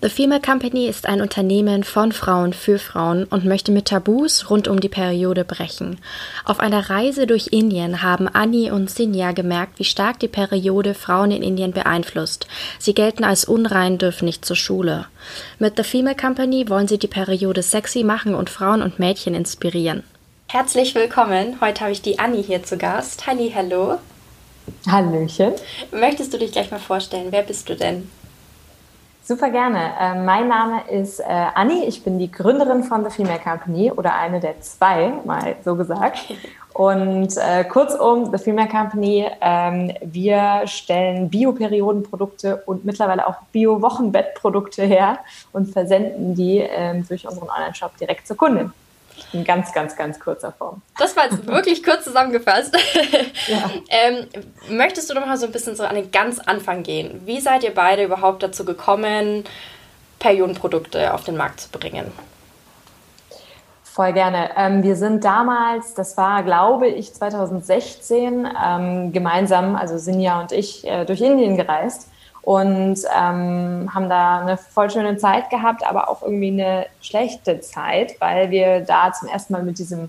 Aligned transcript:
The 0.00 0.10
Female 0.10 0.40
Company 0.40 0.86
ist 0.86 1.08
ein 1.08 1.20
Unternehmen 1.20 1.82
von 1.82 2.12
Frauen 2.12 2.52
für 2.52 2.78
Frauen 2.78 3.24
und 3.24 3.44
möchte 3.44 3.72
mit 3.72 3.86
Tabus 3.86 4.48
rund 4.48 4.68
um 4.68 4.78
die 4.78 4.88
Periode 4.88 5.44
brechen. 5.44 5.98
Auf 6.44 6.60
einer 6.60 6.88
Reise 6.88 7.26
durch 7.26 7.48
Indien 7.48 8.00
haben 8.00 8.28
Annie 8.28 8.72
und 8.72 8.88
Sinja 8.88 9.32
gemerkt, 9.32 9.80
wie 9.80 9.84
stark 9.84 10.20
die 10.20 10.28
Periode 10.28 10.94
Frauen 10.94 11.32
in 11.32 11.42
Indien 11.42 11.72
beeinflusst. 11.72 12.46
Sie 12.78 12.94
gelten 12.94 13.24
als 13.24 13.44
unrein, 13.44 13.98
dürfen 13.98 14.26
nicht 14.26 14.44
zur 14.44 14.54
Schule. 14.54 15.06
Mit 15.58 15.76
The 15.76 15.82
Female 15.82 16.16
Company 16.16 16.68
wollen 16.68 16.86
sie 16.86 16.98
die 16.98 17.08
Periode 17.08 17.64
sexy 17.64 18.04
machen 18.04 18.36
und 18.36 18.50
Frauen 18.50 18.82
und 18.82 19.00
Mädchen 19.00 19.34
inspirieren. 19.34 20.04
Herzlich 20.46 20.94
willkommen. 20.94 21.60
Heute 21.60 21.80
habe 21.80 21.90
ich 21.90 22.02
die 22.02 22.20
Annie 22.20 22.44
hier 22.44 22.62
zu 22.62 22.78
Gast. 22.78 23.26
Halli, 23.26 23.52
hallo. 23.52 23.98
Hallöchen. 24.88 25.54
Möchtest 25.90 26.32
du 26.32 26.38
dich 26.38 26.52
gleich 26.52 26.70
mal 26.70 26.78
vorstellen? 26.78 27.28
Wer 27.30 27.42
bist 27.42 27.68
du 27.68 27.74
denn? 27.74 28.08
Super 29.28 29.50
gerne. 29.50 29.92
Äh, 30.00 30.14
mein 30.24 30.48
Name 30.48 30.88
ist 30.90 31.20
äh, 31.20 31.24
Anni. 31.26 31.84
Ich 31.84 32.02
bin 32.02 32.18
die 32.18 32.32
Gründerin 32.32 32.82
von 32.82 33.04
The 33.04 33.10
Female 33.10 33.38
Company 33.38 33.92
oder 33.92 34.14
eine 34.14 34.40
der 34.40 34.58
zwei, 34.62 35.12
mal 35.26 35.54
so 35.62 35.76
gesagt. 35.76 36.32
Und 36.72 37.36
äh, 37.36 37.64
kurzum, 37.64 38.34
The 38.34 38.42
Female 38.42 38.70
Company, 38.70 39.26
ähm, 39.42 39.92
wir 40.00 40.62
stellen 40.64 41.28
Bio-Periodenprodukte 41.28 42.62
und 42.66 42.84
mittlerweile 42.84 43.26
auch 43.26 43.34
Bio-Wochenbettprodukte 43.50 44.84
her 44.84 45.18
und 45.52 45.66
versenden 45.66 46.36
die 46.36 46.58
ähm, 46.58 47.04
durch 47.08 47.26
unseren 47.26 47.50
Online-Shop 47.50 47.96
direkt 47.96 48.28
zur 48.28 48.36
Kundin. 48.36 48.72
In 49.32 49.44
ganz, 49.44 49.72
ganz, 49.72 49.96
ganz 49.96 50.18
kurzer 50.20 50.52
Form. 50.52 50.82
Das 50.98 51.16
war 51.16 51.24
jetzt 51.24 51.46
wirklich 51.46 51.82
kurz 51.82 52.04
zusammengefasst. 52.04 52.76
Ja. 53.46 53.70
ähm, 53.88 54.26
möchtest 54.70 55.10
du 55.10 55.14
noch 55.14 55.26
mal 55.26 55.36
so 55.36 55.46
ein 55.46 55.52
bisschen 55.52 55.76
so 55.76 55.84
an 55.84 55.94
den 55.94 56.10
ganz 56.10 56.38
Anfang 56.38 56.82
gehen? 56.82 57.22
Wie 57.24 57.40
seid 57.40 57.64
ihr 57.64 57.74
beide 57.74 58.04
überhaupt 58.04 58.42
dazu 58.42 58.64
gekommen, 58.64 59.44
Periodenprodukte 60.18 61.14
auf 61.14 61.24
den 61.24 61.36
Markt 61.36 61.60
zu 61.60 61.70
bringen? 61.70 62.12
Voll 63.84 64.12
gerne. 64.12 64.50
Ähm, 64.56 64.82
wir 64.82 64.94
sind 64.94 65.24
damals, 65.24 65.94
das 65.94 66.16
war, 66.16 66.42
glaube 66.42 66.86
ich, 66.86 67.12
2016, 67.14 68.48
ähm, 68.64 69.12
gemeinsam, 69.12 69.74
also 69.74 69.98
Sinja 69.98 70.40
und 70.40 70.52
ich, 70.52 70.86
äh, 70.86 71.04
durch 71.04 71.20
Indien 71.20 71.56
gereist 71.56 72.08
und 72.48 72.96
ähm, 73.14 73.90
haben 73.94 74.08
da 74.08 74.40
eine 74.40 74.56
voll 74.56 74.88
schöne 74.88 75.18
Zeit 75.18 75.50
gehabt, 75.50 75.86
aber 75.86 76.08
auch 76.08 76.22
irgendwie 76.22 76.48
eine 76.48 76.86
schlechte 77.02 77.60
Zeit, 77.60 78.18
weil 78.20 78.50
wir 78.50 78.80
da 78.80 79.12
zum 79.12 79.28
ersten 79.28 79.52
Mal 79.52 79.62
mit 79.62 79.78
diesem 79.78 80.08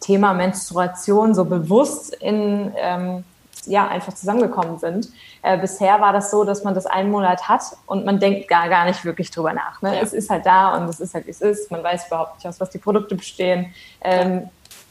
Thema 0.00 0.32
Menstruation 0.32 1.34
so 1.34 1.44
bewusst 1.44 2.14
in 2.14 2.72
ähm, 2.78 3.24
ja 3.66 3.86
einfach 3.86 4.14
zusammengekommen 4.14 4.78
sind. 4.78 5.10
Äh, 5.42 5.58
bisher 5.58 6.00
war 6.00 6.14
das 6.14 6.30
so, 6.30 6.44
dass 6.44 6.64
man 6.64 6.74
das 6.74 6.86
einen 6.86 7.10
Monat 7.10 7.50
hat 7.50 7.64
und 7.84 8.06
man 8.06 8.18
denkt 8.18 8.48
gar 8.48 8.70
gar 8.70 8.86
nicht 8.86 9.04
wirklich 9.04 9.30
drüber 9.30 9.52
nach. 9.52 9.82
Ne? 9.82 9.94
Ja. 9.94 10.00
Es 10.00 10.14
ist 10.14 10.30
halt 10.30 10.46
da 10.46 10.74
und 10.78 10.88
es 10.88 11.00
ist 11.00 11.12
halt 11.12 11.26
wie 11.26 11.32
es 11.32 11.42
ist. 11.42 11.70
Man 11.70 11.84
weiß 11.84 12.06
überhaupt 12.06 12.36
nicht 12.36 12.46
aus 12.46 12.60
was 12.60 12.70
die 12.70 12.78
Produkte 12.78 13.14
bestehen. 13.14 13.74
Ähm, 14.00 14.48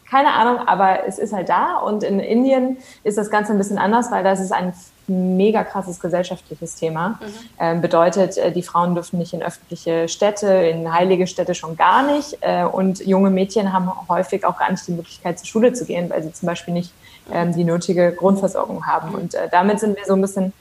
keine 0.08 0.32
Ahnung, 0.32 0.68
aber 0.68 1.08
es 1.08 1.18
ist 1.18 1.34
halt 1.34 1.50
da. 1.50 1.78
Und 1.78 2.04
in 2.04 2.20
Indien 2.20 2.78
ist 3.04 3.18
das 3.18 3.32
Ganze 3.32 3.52
ein 3.52 3.58
bisschen 3.58 3.80
anders, 3.80 4.12
weil 4.12 4.24
das 4.24 4.40
ist 4.40 4.52
ein 4.52 4.76
mega 5.08 5.64
krasses 5.64 6.00
gesellschaftliches 6.00 6.76
Thema. 6.76 7.10
Mhm. 7.10 7.16
Ähm, 7.60 7.82
bedeutet, 7.82 8.38
äh, 8.38 8.52
die 8.52 8.64
Frauen 8.64 8.96
dürfen 8.96 9.20
nicht 9.20 9.34
in 9.34 9.44
öffentliche 9.44 10.08
Städte, 10.08 10.48
in 10.48 10.94
heilige 10.94 11.28
Städte 11.28 11.56
schon 11.56 11.76
gar 11.76 12.04
nicht. 12.04 12.38
Äh, 12.42 12.64
und 12.64 13.06
junge 13.06 13.30
Mädchen 13.30 13.74
haben 13.74 13.92
häufig 14.10 14.46
auch 14.46 14.58
gar 14.58 14.72
nicht 14.72 14.88
die 14.88 14.94
Möglichkeit, 14.94 15.40
zur 15.40 15.48
Schule 15.48 15.74
zu 15.74 15.86
gehen, 15.86 16.10
weil 16.10 16.24
sie 16.24 16.34
zum 16.34 16.48
Beispiel 16.48 16.74
nicht 16.74 16.94
ähm, 17.32 17.54
die 17.54 17.64
nötige 17.64 18.14
Grundversorgung 18.14 18.86
haben. 18.86 19.10
Mhm. 19.10 19.16
Und 19.16 19.36
äh, 19.36 19.50
damit 19.50 19.80
sind 19.80 19.98
wir 19.98 20.06
so 20.06 20.14
ein 20.14 20.22
bisschen 20.22 20.54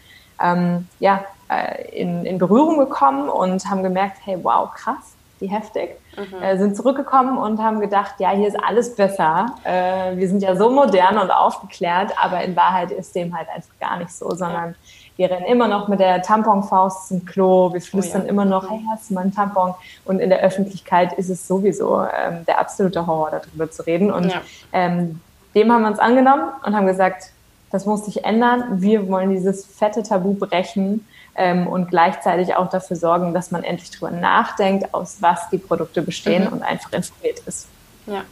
ähm, 0.42 0.88
ja, 0.98 1.24
äh, 1.48 1.88
in, 1.90 2.24
in 2.24 2.38
Berührung 2.38 2.78
gekommen 2.78 3.28
und 3.28 3.64
haben 3.66 3.82
gemerkt, 3.82 4.18
hey, 4.24 4.38
wow, 4.42 4.72
krass, 4.74 5.14
wie 5.42 5.48
heftig. 5.48 5.90
Mhm. 6.16 6.42
Äh, 6.42 6.56
sind 6.56 6.76
zurückgekommen 6.76 7.36
und 7.36 7.60
haben 7.60 7.80
gedacht, 7.80 8.14
ja, 8.18 8.30
hier 8.30 8.48
ist 8.48 8.56
alles 8.62 8.94
besser. 8.94 9.54
Äh, 9.64 10.16
wir 10.16 10.28
sind 10.28 10.42
ja 10.42 10.56
so 10.56 10.70
modern 10.70 11.18
und 11.18 11.30
aufgeklärt, 11.30 12.12
aber 12.22 12.42
in 12.42 12.56
Wahrheit 12.56 12.90
ist 12.90 13.14
dem 13.14 13.36
halt 13.36 13.48
einfach 13.54 13.78
gar 13.80 13.98
nicht 13.98 14.12
so, 14.12 14.30
sondern 14.30 14.74
wir 15.16 15.30
rennen 15.30 15.44
immer 15.46 15.68
noch 15.68 15.88
mit 15.88 16.00
der 16.00 16.22
Tamponfaust 16.22 17.08
zum 17.08 17.24
Klo, 17.26 17.72
wir 17.72 17.80
flüstern 17.82 18.22
oh 18.22 18.24
ja. 18.24 18.30
immer 18.30 18.44
noch, 18.44 18.70
hey, 18.70 18.80
hast 18.90 19.10
du 19.10 19.14
mal 19.14 19.22
einen 19.22 19.34
Tampon? 19.34 19.74
Und 20.04 20.20
in 20.20 20.30
der 20.30 20.40
Öffentlichkeit 20.40 21.12
ist 21.12 21.28
es 21.28 21.46
sowieso 21.46 22.02
ähm, 22.02 22.46
der 22.46 22.58
absolute 22.58 23.06
Horror, 23.06 23.30
darüber 23.30 23.70
zu 23.70 23.84
reden. 23.86 24.10
Und 24.10 24.32
ja. 24.32 24.40
ähm, 24.72 25.20
dem 25.54 25.70
haben 25.70 25.82
wir 25.82 25.88
uns 25.88 25.98
angenommen 25.98 26.44
und 26.64 26.74
haben 26.74 26.86
gesagt, 26.86 27.32
das 27.72 27.86
muss 27.86 28.04
sich 28.04 28.24
ändern. 28.24 28.82
Wir 28.82 29.08
wollen 29.08 29.30
dieses 29.30 29.64
fette 29.64 30.02
Tabu 30.02 30.34
brechen 30.34 31.06
ähm, 31.34 31.66
und 31.66 31.88
gleichzeitig 31.88 32.54
auch 32.54 32.68
dafür 32.68 32.96
sorgen, 32.96 33.32
dass 33.34 33.50
man 33.50 33.64
endlich 33.64 33.90
darüber 33.90 34.10
nachdenkt, 34.10 34.92
aus 34.94 35.16
was 35.20 35.48
die 35.50 35.58
Produkte 35.58 36.02
bestehen 36.02 36.44
mhm. 36.44 36.52
und 36.52 36.62
einfach 36.62 36.92
informiert 36.92 37.40
ist. 37.46 37.66
Ja. 38.06 38.24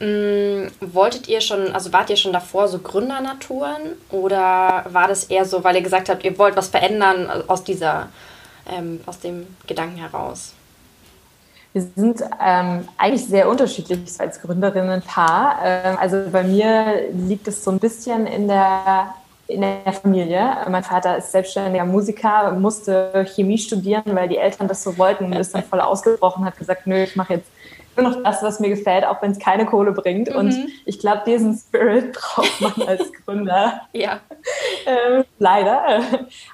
Mm, 0.00 0.72
wolltet 0.80 1.28
ihr 1.28 1.40
schon, 1.40 1.72
also 1.72 1.92
wart 1.92 2.10
ihr 2.10 2.16
schon 2.16 2.32
davor 2.32 2.66
so 2.66 2.78
Gründernaturen 2.78 3.92
oder 4.10 4.86
war 4.88 5.06
das 5.06 5.24
eher 5.24 5.44
so, 5.44 5.62
weil 5.62 5.76
ihr 5.76 5.82
gesagt 5.82 6.08
habt, 6.08 6.24
ihr 6.24 6.36
wollt 6.36 6.56
was 6.56 6.68
verändern 6.68 7.44
aus 7.46 7.62
dieser, 7.62 8.08
ähm, 8.68 9.00
aus 9.06 9.20
dem 9.20 9.46
Gedanken 9.66 9.98
heraus? 9.98 10.54
Wir 11.74 11.82
sind 11.82 12.22
ähm, 12.40 12.88
eigentlich 12.96 13.26
sehr 13.26 13.48
unterschiedlich 13.48 13.98
als 14.18 14.40
Gründerinnenpaar. 14.40 15.58
Ähm, 15.64 15.98
also 16.00 16.22
bei 16.30 16.44
mir 16.44 17.10
liegt 17.12 17.48
es 17.48 17.64
so 17.64 17.72
ein 17.72 17.80
bisschen 17.80 18.28
in 18.28 18.46
der 18.46 19.14
in 19.46 19.60
der 19.60 19.92
Familie. 19.92 20.56
Mein 20.70 20.84
Vater 20.84 21.18
ist 21.18 21.32
selbstständiger 21.32 21.84
Musiker, 21.84 22.52
musste 22.52 23.26
Chemie 23.34 23.58
studieren, 23.58 24.04
weil 24.06 24.28
die 24.28 24.38
Eltern 24.38 24.68
das 24.68 24.82
so 24.82 24.96
wollten 24.96 25.26
und 25.26 25.32
ist 25.34 25.54
dann 25.54 25.64
voll 25.64 25.80
ausgebrochen, 25.80 26.46
hat 26.46 26.56
gesagt, 26.56 26.86
nö, 26.86 27.02
ich 27.02 27.14
mache 27.14 27.34
jetzt 27.34 27.50
nur 27.96 28.08
noch 28.08 28.22
das, 28.22 28.42
was 28.42 28.60
mir 28.60 28.70
gefällt, 28.70 29.04
auch 29.04 29.20
wenn 29.20 29.32
es 29.32 29.38
keine 29.38 29.66
Kohle 29.66 29.92
bringt. 29.92 30.30
Mhm. 30.30 30.36
Und 30.36 30.54
ich 30.86 30.98
glaube, 31.00 31.22
diesen 31.26 31.56
Spirit 31.56 32.12
braucht 32.36 32.60
man 32.60 32.88
als 32.88 33.12
Gründer. 33.24 33.82
ja. 33.92 34.20
Ähm, 34.86 35.24
leider. 35.38 36.00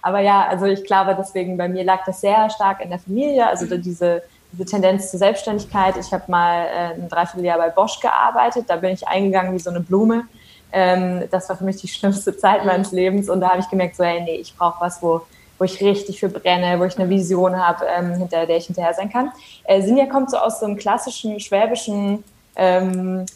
Aber 0.03 0.21
ja, 0.21 0.47
also 0.47 0.65
ich 0.65 0.85
glaube, 0.85 1.15
deswegen 1.19 1.57
bei 1.57 1.69
mir 1.69 1.85
lag 1.85 2.05
das 2.07 2.21
sehr 2.21 2.49
stark 2.51 2.81
in 2.81 2.91
der 2.91 2.99
Familie. 2.99 3.47
Also 3.47 3.67
mhm. 3.67 3.83
diese, 3.83 4.23
diese 4.53 4.65
Tendenz 4.65 5.11
zur 5.11 5.19
Selbstständigkeit. 5.19 5.97
Ich 5.97 6.13
habe 6.13 6.25
mal 6.29 6.67
äh, 6.67 6.95
ein 6.95 7.09
Dreivierteljahr 7.09 7.59
bei 7.59 7.71
Bosch 7.71 8.01
gearbeitet. 8.01 8.65
Da 8.69 8.77
bin 8.77 8.91
ich 8.91 9.07
eingegangen 9.07 9.53
wie 9.55 9.59
so 9.59 9.71
eine 9.71 9.81
Blume 9.81 10.25
ähm, 10.73 11.25
das 11.31 11.49
war 11.49 11.57
für 11.57 11.65
mich 11.65 11.77
die 11.77 11.89
schlimmste 11.89 12.37
Zeit 12.37 12.65
meines 12.65 12.93
Lebens 12.93 13.29
und 13.29 13.41
da 13.41 13.51
habe 13.51 13.61
ich 13.61 13.69
gemerkt, 13.69 13.97
so, 13.97 14.05
hey, 14.05 14.21
nee, 14.23 14.37
ich 14.37 14.57
brauche 14.57 14.81
was, 14.81 15.03
wo, 15.03 15.23
wo 15.59 15.65
ich 15.65 15.81
richtig 15.81 16.21
für 16.21 16.29
brenne, 16.29 16.79
wo 16.79 16.85
ich 16.85 16.99
eine 16.99 17.09
Vision 17.09 17.57
habe, 17.57 17.85
ähm, 17.87 18.15
hinter 18.15 18.47
der 18.47 18.57
ich 18.57 18.67
hinterher 18.67 18.95
sein 18.95 19.11
kann. 19.11 19.33
Äh, 19.65 19.83
Sinja 19.83 20.07
kommt 20.07 20.31
so 20.31 20.39
aus 20.39 20.61
so 20.61 20.67
einem 20.67 20.77
klassischen 20.77 21.41
schwäbischen 21.41 22.25
ähm, 22.57 23.27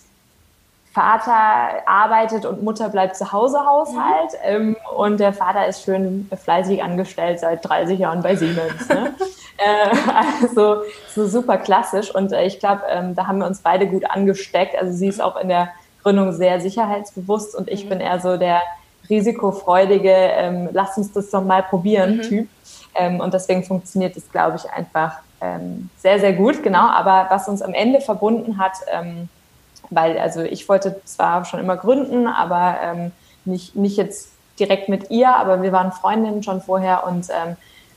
Vater 0.93 1.83
arbeitet 1.87 2.47
und 2.47 2.63
Mutter 2.63 2.89
bleibt 2.89 3.17
zu 3.17 3.33
Hause 3.33 3.59
Haushalt 3.67 4.33
mhm. 4.33 4.39
ähm, 4.45 4.77
und 4.97 5.19
der 5.19 5.33
Vater 5.33 5.67
ist 5.67 5.83
schön 5.83 6.31
fleißig 6.45 6.83
angestellt 6.83 7.41
seit 7.41 7.69
30 7.69 7.99
Jahren 7.99 8.23
bei 8.23 8.37
Siemens. 8.37 8.89
Ne? 8.89 9.13
äh, 9.59 9.97
also 10.43 10.83
so 11.15 11.27
super 11.27 11.59
klassisch 11.59 12.15
und 12.15 12.33
äh, 12.33 12.45
ich 12.45 12.59
glaube, 12.59 12.83
ähm, 12.89 13.15
da 13.15 13.27
haben 13.27 13.39
wir 13.39 13.47
uns 13.47 13.61
beide 13.61 13.87
gut 13.87 14.11
angesteckt. 14.11 14.77
Also 14.81 14.93
sie 14.93 15.09
ist 15.09 15.21
auch 15.21 15.37
in 15.37 15.49
der 15.49 15.71
Gründung 16.03 16.33
sehr 16.33 16.61
sicherheitsbewusst 16.61 17.55
und 17.55 17.69
ich 17.69 17.85
mhm. 17.85 17.91
bin 17.91 18.01
eher 18.01 18.21
so 18.21 18.37
der 18.37 18.63
risikofreudige, 19.09 20.13
ähm, 20.13 20.69
lass 20.73 20.97
uns 20.97 21.13
das 21.13 21.31
doch 21.31 21.45
mal 21.45 21.63
probieren 21.63 22.17
mhm. 22.17 22.23
Typ. 22.23 22.49
Ähm, 22.95 23.21
und 23.21 23.35
deswegen 23.35 23.65
funktioniert 23.65 24.17
es, 24.17 24.31
glaube 24.31 24.57
ich, 24.57 24.71
einfach 24.71 25.19
ähm, 25.41 25.91
sehr, 25.99 26.21
sehr 26.21 26.33
gut, 26.33 26.63
genau. 26.63 26.89
Aber 26.89 27.27
was 27.29 27.49
uns 27.49 27.61
am 27.61 27.75
Ende 27.75 28.01
verbunden 28.01 28.59
hat, 28.59 28.73
ähm, 28.91 29.29
weil, 29.91 30.19
also 30.19 30.43
ich 30.43 30.69
wollte 30.69 31.01
zwar 31.05 31.45
schon 31.45 31.61
immer 31.61 31.77
gründen, 31.77 32.27
aber 32.27 32.77
ähm, 32.83 33.13
nicht, 33.45 33.77
nicht 33.77 33.97
jetzt 33.97 34.31
direkt 34.59 34.89
mit 34.89 35.11
ihr, 35.11 35.35
aber 35.35 35.63
wir 35.63 35.73
waren 35.73 35.93
Freundinnen 35.93 36.43
schon 36.43 36.61
vorher 36.61 37.07
und 37.07 37.29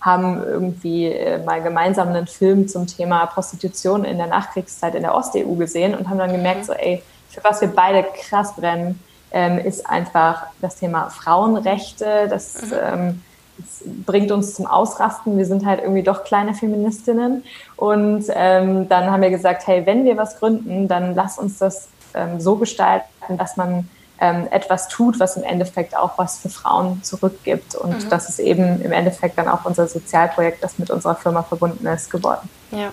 haben 0.07 0.41
irgendwie 0.43 1.05
äh, 1.05 1.43
mal 1.43 1.61
gemeinsam 1.61 2.07
einen 2.07 2.25
Film 2.25 2.67
zum 2.67 2.87
Thema 2.87 3.27
Prostitution 3.27 4.05
in 4.05 4.17
der 4.17 4.27
Nachkriegszeit 4.27 4.95
in 4.95 5.03
der 5.03 5.13
Ost-EU 5.13 5.53
gesehen 5.55 5.93
und 5.93 6.09
haben 6.09 6.17
dann 6.17 6.31
gemerkt, 6.31 6.61
mhm. 6.61 6.65
so, 6.65 6.73
ey, 6.73 7.03
für 7.29 7.43
was 7.43 7.61
wir 7.61 7.67
beide 7.67 8.03
krass 8.27 8.55
brennen, 8.55 8.99
ähm, 9.31 9.59
ist 9.59 9.87
einfach 9.87 10.47
das 10.61 10.77
Thema 10.77 11.09
Frauenrechte, 11.09 12.27
das 12.29 12.61
mhm. 12.61 12.73
ähm, 12.81 13.21
es 13.59 13.83
bringt 14.05 14.31
uns 14.31 14.53
zum 14.53 14.65
Ausrasten. 14.65 15.37
Wir 15.37 15.45
sind 15.45 15.65
halt 15.65 15.81
irgendwie 15.81 16.03
doch 16.03 16.23
kleine 16.23 16.53
Feministinnen. 16.53 17.43
Und 17.75 18.25
ähm, 18.29 18.87
dann 18.87 19.09
haben 19.09 19.21
wir 19.21 19.31
gesagt, 19.31 19.65
hey, 19.67 19.85
wenn 19.85 20.05
wir 20.05 20.15
was 20.15 20.39
gründen, 20.39 20.87
dann 20.87 21.15
lass 21.15 21.39
uns 21.39 21.57
das 21.57 21.89
ähm, 22.13 22.39
so 22.39 22.55
gestalten, 22.55 23.07
dass 23.37 23.57
man 23.57 23.89
ähm, 24.19 24.47
etwas 24.51 24.87
tut, 24.87 25.19
was 25.19 25.37
im 25.37 25.43
Endeffekt 25.43 25.95
auch 25.95 26.17
was 26.17 26.39
für 26.39 26.49
Frauen 26.49 27.03
zurückgibt. 27.03 27.75
Und 27.75 28.05
mhm. 28.05 28.09
das 28.09 28.29
ist 28.29 28.39
eben 28.39 28.81
im 28.81 28.91
Endeffekt 28.91 29.37
dann 29.37 29.47
auch 29.47 29.65
unser 29.65 29.87
Sozialprojekt, 29.87 30.63
das 30.63 30.79
mit 30.79 30.89
unserer 30.89 31.15
Firma 31.15 31.43
verbunden 31.43 31.85
ist, 31.87 32.09
geworden. 32.09 32.49
Ja. 32.71 32.91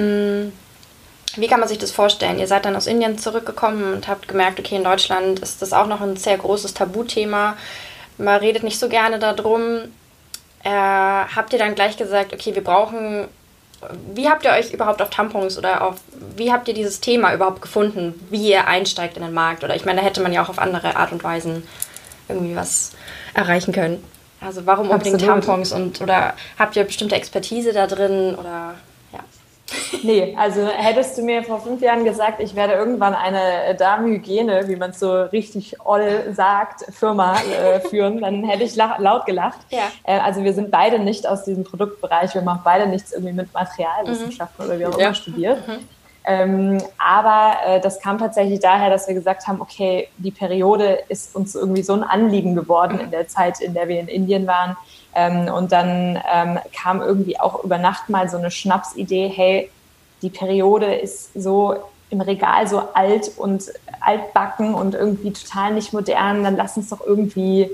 Mm. 0.00 0.52
Wie 1.36 1.46
kann 1.46 1.60
man 1.60 1.68
sich 1.68 1.78
das 1.78 1.92
vorstellen? 1.92 2.38
Ihr 2.38 2.46
seid 2.46 2.66
dann 2.66 2.76
aus 2.76 2.86
Indien 2.86 3.16
zurückgekommen 3.16 3.94
und 3.94 4.06
habt 4.06 4.28
gemerkt, 4.28 4.60
okay, 4.60 4.76
in 4.76 4.84
Deutschland 4.84 5.38
ist 5.40 5.62
das 5.62 5.72
auch 5.72 5.86
noch 5.86 6.02
ein 6.02 6.16
sehr 6.16 6.36
großes 6.36 6.74
Tabuthema. 6.74 7.56
Man 8.18 8.38
redet 8.38 8.62
nicht 8.62 8.78
so 8.78 8.88
gerne 8.88 9.18
darum. 9.18 9.80
Äh, 10.62 10.68
habt 10.70 11.54
ihr 11.54 11.58
dann 11.58 11.74
gleich 11.74 11.96
gesagt, 11.96 12.34
okay, 12.34 12.54
wir 12.54 12.62
brauchen 12.62 13.28
wie 14.14 14.28
habt 14.28 14.44
ihr 14.44 14.52
euch 14.52 14.72
überhaupt 14.72 15.02
auf 15.02 15.10
Tampons 15.10 15.58
oder 15.58 15.82
auf, 15.82 15.96
wie 16.36 16.52
habt 16.52 16.68
ihr 16.68 16.74
dieses 16.74 17.00
Thema 17.00 17.34
überhaupt 17.34 17.62
gefunden, 17.62 18.14
wie 18.30 18.50
ihr 18.50 18.66
einsteigt 18.66 19.16
in 19.16 19.22
den 19.22 19.32
Markt? 19.32 19.64
Oder 19.64 19.74
ich 19.74 19.84
meine, 19.84 20.00
da 20.00 20.06
hätte 20.06 20.22
man 20.22 20.32
ja 20.32 20.42
auch 20.42 20.48
auf 20.48 20.58
andere 20.58 20.96
Art 20.96 21.12
und 21.12 21.24
Weisen 21.24 21.66
irgendwie 22.28 22.56
was 22.56 22.92
erreichen 23.34 23.72
können. 23.72 24.02
Also 24.40 24.66
warum 24.66 24.90
unbedingt 24.90 25.16
Absolut. 25.16 25.44
Tampons 25.44 25.72
und 25.72 26.00
oder 26.00 26.34
habt 26.58 26.76
ihr 26.76 26.84
bestimmte 26.84 27.14
Expertise 27.14 27.72
da 27.72 27.86
drin 27.86 28.34
oder 28.34 28.74
Nee, 30.02 30.34
also 30.38 30.66
hättest 30.66 31.16
du 31.16 31.22
mir 31.22 31.42
vor 31.42 31.60
fünf 31.60 31.80
Jahren 31.80 32.04
gesagt, 32.04 32.40
ich 32.40 32.54
werde 32.54 32.74
irgendwann 32.74 33.14
eine 33.14 33.74
Darmhygiene, 33.76 34.68
wie 34.68 34.76
man 34.76 34.90
es 34.90 34.98
so 34.98 35.22
richtig 35.24 35.76
oll 35.84 36.32
sagt, 36.32 36.84
Firma 36.92 37.36
äh, 37.36 37.80
führen, 37.80 38.20
dann 38.20 38.44
hätte 38.44 38.64
ich 38.64 38.74
laut 38.76 39.26
gelacht. 39.26 39.60
Ja. 39.70 39.90
Äh, 40.04 40.18
also 40.18 40.44
wir 40.44 40.52
sind 40.52 40.70
beide 40.70 40.98
nicht 40.98 41.26
aus 41.26 41.44
diesem 41.44 41.64
Produktbereich, 41.64 42.34
wir 42.34 42.42
machen 42.42 42.60
beide 42.64 42.86
nichts 42.86 43.12
irgendwie 43.12 43.32
mit 43.32 43.52
Materialwissenschaften 43.52 44.64
mhm. 44.64 44.70
oder 44.70 44.78
wie 44.78 44.86
auch 44.86 44.94
immer 44.94 45.02
ja. 45.02 45.14
studiert. 45.14 45.66
Mhm. 45.68 45.88
Ähm, 46.24 46.78
aber 46.98 47.56
äh, 47.66 47.80
das 47.80 48.00
kam 48.00 48.18
tatsächlich 48.18 48.60
daher, 48.60 48.90
dass 48.90 49.08
wir 49.08 49.14
gesagt 49.14 49.46
haben, 49.48 49.60
okay, 49.60 50.08
die 50.18 50.30
Periode 50.30 51.00
ist 51.08 51.34
uns 51.34 51.54
irgendwie 51.54 51.82
so 51.82 51.94
ein 51.94 52.04
Anliegen 52.04 52.54
geworden 52.54 53.00
in 53.00 53.10
der 53.10 53.26
Zeit, 53.26 53.60
in 53.60 53.74
der 53.74 53.88
wir 53.88 53.98
in 53.98 54.08
Indien 54.08 54.46
waren, 54.46 54.76
ähm, 55.14 55.48
und 55.52 55.72
dann 55.72 56.20
ähm, 56.32 56.58
kam 56.74 57.00
irgendwie 57.00 57.38
auch 57.38 57.64
über 57.64 57.78
Nacht 57.78 58.08
mal 58.08 58.28
so 58.28 58.38
eine 58.38 58.50
Schnapsidee, 58.50 59.28
hey, 59.28 59.70
die 60.22 60.30
Periode 60.30 60.94
ist 60.94 61.32
so 61.34 61.76
im 62.10 62.20
Regal 62.20 62.66
so 62.66 62.82
alt 62.94 63.32
und 63.36 63.64
altbacken 64.00 64.74
und 64.74 64.94
irgendwie 64.94 65.32
total 65.32 65.74
nicht 65.74 65.92
modern, 65.92 66.44
dann 66.44 66.56
lass 66.56 66.76
uns 66.76 66.90
doch 66.90 67.04
irgendwie, 67.04 67.70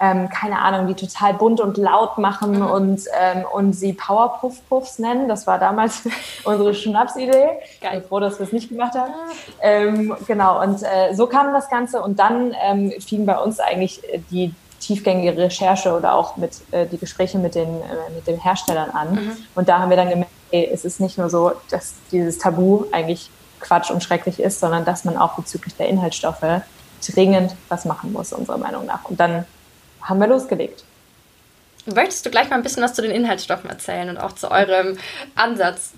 ähm, 0.00 0.28
keine 0.28 0.60
Ahnung, 0.60 0.86
die 0.86 0.94
total 0.94 1.34
bunt 1.34 1.60
und 1.60 1.76
laut 1.76 2.18
machen 2.18 2.60
mhm. 2.60 2.66
und, 2.66 3.00
ähm, 3.20 3.44
und 3.52 3.72
sie 3.72 3.92
Powerpuff 3.92 4.60
Puffs 4.68 4.98
nennen. 4.98 5.28
Das 5.28 5.46
war 5.46 5.58
damals 5.58 6.02
unsere 6.44 6.74
Schnapsidee. 6.74 7.58
Ich 7.80 7.90
bin 7.90 8.02
froh, 8.02 8.20
dass 8.20 8.38
wir 8.38 8.46
es 8.46 8.52
nicht 8.52 8.68
gemacht 8.68 8.94
haben. 8.94 9.12
Ähm, 9.60 10.16
genau, 10.26 10.62
und 10.62 10.82
äh, 10.82 11.14
so 11.14 11.26
kam 11.26 11.52
das 11.52 11.68
Ganze 11.68 12.02
und 12.02 12.18
dann 12.18 12.54
ähm, 12.62 12.92
fing 13.00 13.26
bei 13.26 13.38
uns 13.38 13.60
eigentlich 13.60 14.02
die 14.30 14.54
tiefgängige 14.80 15.36
Recherche 15.36 15.92
oder 15.92 16.14
auch 16.14 16.36
mit 16.36 16.52
äh, 16.70 16.86
die 16.86 16.98
Gespräche 16.98 17.38
mit 17.38 17.54
den, 17.54 17.68
äh, 17.68 18.14
mit 18.14 18.26
den 18.26 18.40
Herstellern 18.40 18.90
an. 18.90 19.14
Mhm. 19.14 19.36
Und 19.54 19.68
da 19.68 19.80
haben 19.80 19.90
wir 19.90 19.96
dann 19.96 20.08
gemerkt, 20.08 20.30
ey, 20.50 20.70
es 20.72 20.84
ist 20.84 21.00
nicht 21.00 21.18
nur 21.18 21.28
so, 21.28 21.52
dass 21.70 21.94
dieses 22.12 22.38
Tabu 22.38 22.84
eigentlich 22.92 23.30
Quatsch 23.60 23.90
und 23.90 24.02
schrecklich 24.02 24.38
ist, 24.38 24.60
sondern 24.60 24.84
dass 24.84 25.04
man 25.04 25.16
auch 25.16 25.34
bezüglich 25.34 25.74
der 25.74 25.88
Inhaltsstoffe 25.88 26.62
dringend 27.06 27.54
was 27.68 27.84
machen 27.84 28.12
muss, 28.12 28.32
unserer 28.32 28.58
Meinung 28.58 28.86
nach. 28.86 29.04
Und 29.04 29.18
dann 29.20 29.44
haben 30.08 30.20
wir 30.20 30.26
losgelegt. 30.26 30.84
Möchtest 31.86 32.26
du 32.26 32.30
gleich 32.30 32.50
mal 32.50 32.56
ein 32.56 32.62
bisschen 32.62 32.82
was 32.82 32.94
zu 32.94 33.02
den 33.02 33.10
Inhaltsstoffen 33.10 33.70
erzählen 33.70 34.08
und 34.10 34.18
auch 34.18 34.32
zu 34.32 34.50
eurem 34.50 34.98
Ansatz? 35.34 35.92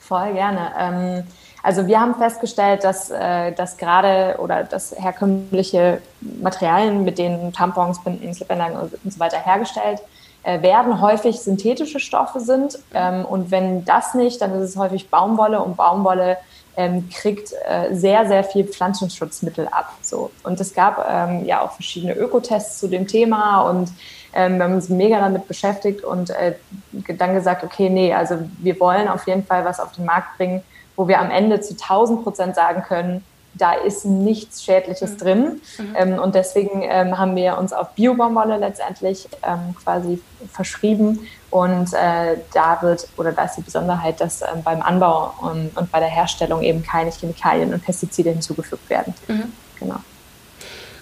Voll 0.00 0.32
gerne. 0.34 0.72
Ähm, 0.78 1.24
also 1.62 1.86
wir 1.86 2.00
haben 2.00 2.14
festgestellt, 2.16 2.84
dass, 2.84 3.10
äh, 3.10 3.52
dass 3.52 3.76
gerade 3.76 4.36
oder 4.40 4.64
dass 4.64 4.94
herkömmliche 4.98 6.02
Materialien, 6.20 7.04
mit 7.04 7.18
denen 7.18 7.52
Tampons, 7.52 8.02
Binden, 8.02 8.34
Slipanlagen 8.34 8.76
und 8.76 9.12
so 9.12 9.20
weiter 9.20 9.38
hergestellt 9.38 10.00
äh, 10.42 10.60
werden, 10.60 11.00
häufig 11.00 11.40
synthetische 11.40 12.00
Stoffe 12.00 12.40
sind. 12.40 12.78
Ähm, 12.92 13.24
und 13.24 13.50
wenn 13.50 13.84
das 13.84 14.14
nicht, 14.14 14.40
dann 14.40 14.52
ist 14.54 14.70
es 14.70 14.76
häufig 14.76 15.08
Baumwolle 15.08 15.60
und 15.60 15.76
Baumwolle 15.76 16.36
ähm, 16.76 17.08
kriegt 17.10 17.52
äh, 17.66 17.94
sehr, 17.94 18.26
sehr 18.26 18.44
viel 18.44 18.64
Pflanzenschutzmittel 18.64 19.68
ab. 19.68 19.92
So. 20.00 20.30
Und 20.42 20.60
es 20.60 20.74
gab 20.74 21.06
ähm, 21.08 21.44
ja 21.44 21.60
auch 21.62 21.72
verschiedene 21.72 22.14
Ökotests 22.14 22.78
zu 22.78 22.88
dem 22.88 23.06
Thema 23.06 23.62
und 23.68 23.90
ähm, 24.34 24.56
wir 24.56 24.64
haben 24.64 24.74
uns 24.74 24.88
mega 24.88 25.20
damit 25.20 25.46
beschäftigt 25.46 26.02
und 26.02 26.30
äh, 26.30 26.54
dann 27.18 27.34
gesagt, 27.34 27.64
okay, 27.64 27.90
nee, 27.90 28.14
also 28.14 28.38
wir 28.58 28.80
wollen 28.80 29.08
auf 29.08 29.26
jeden 29.26 29.44
Fall 29.44 29.64
was 29.64 29.80
auf 29.80 29.92
den 29.92 30.06
Markt 30.06 30.38
bringen, 30.38 30.62
wo 30.96 31.08
wir 31.08 31.20
am 31.20 31.30
Ende 31.30 31.60
zu 31.60 31.74
1000 31.74 32.22
Prozent 32.22 32.54
sagen 32.54 32.82
können, 32.82 33.24
da 33.54 33.74
ist 33.74 34.04
nichts 34.04 34.64
Schädliches 34.64 35.12
mhm. 35.12 35.18
drin. 35.18 35.60
Mhm. 35.78 35.96
Ähm, 35.96 36.18
und 36.18 36.34
deswegen 36.34 36.82
ähm, 36.82 37.18
haben 37.18 37.36
wir 37.36 37.58
uns 37.58 37.72
auf 37.72 37.90
Biobaumwolle 37.90 38.56
letztendlich 38.56 39.28
ähm, 39.42 39.74
quasi 39.82 40.20
verschrieben. 40.52 41.26
Und 41.50 41.92
äh, 41.92 42.36
da 42.54 42.78
wird, 42.80 43.08
oder 43.16 43.32
da 43.32 43.44
ist 43.44 43.56
die 43.56 43.62
Besonderheit, 43.62 44.20
dass 44.20 44.42
ähm, 44.42 44.62
beim 44.64 44.80
Anbau 44.80 45.34
und, 45.40 45.76
und, 45.76 45.90
bei 45.90 46.00
der 46.00 46.08
Herstellung 46.08 46.62
eben 46.62 46.82
keine 46.82 47.10
Chemikalien 47.10 47.74
und 47.74 47.84
Pestizide 47.84 48.30
hinzugefügt 48.30 48.88
werden. 48.88 49.14
Mhm. 49.28 49.52
Genau. 49.78 49.96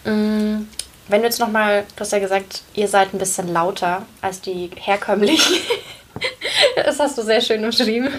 Mm, 0.05 0.67
wenn 1.09 1.21
du 1.21 1.27
jetzt 1.27 1.39
nochmal, 1.39 1.85
du 1.95 2.01
hast 2.01 2.13
ja 2.13 2.19
gesagt, 2.19 2.63
ihr 2.75 2.89
seid 2.89 3.15
ein 3.15 3.19
bisschen 3.19 3.53
lauter 3.53 4.03
als 4.23 4.41
die 4.41 4.71
herkömmlichen 4.75 5.57
das 6.85 6.99
hast 6.99 7.19
du 7.19 7.23
sehr 7.23 7.41
schön 7.41 7.65
umschrieben, 7.65 8.11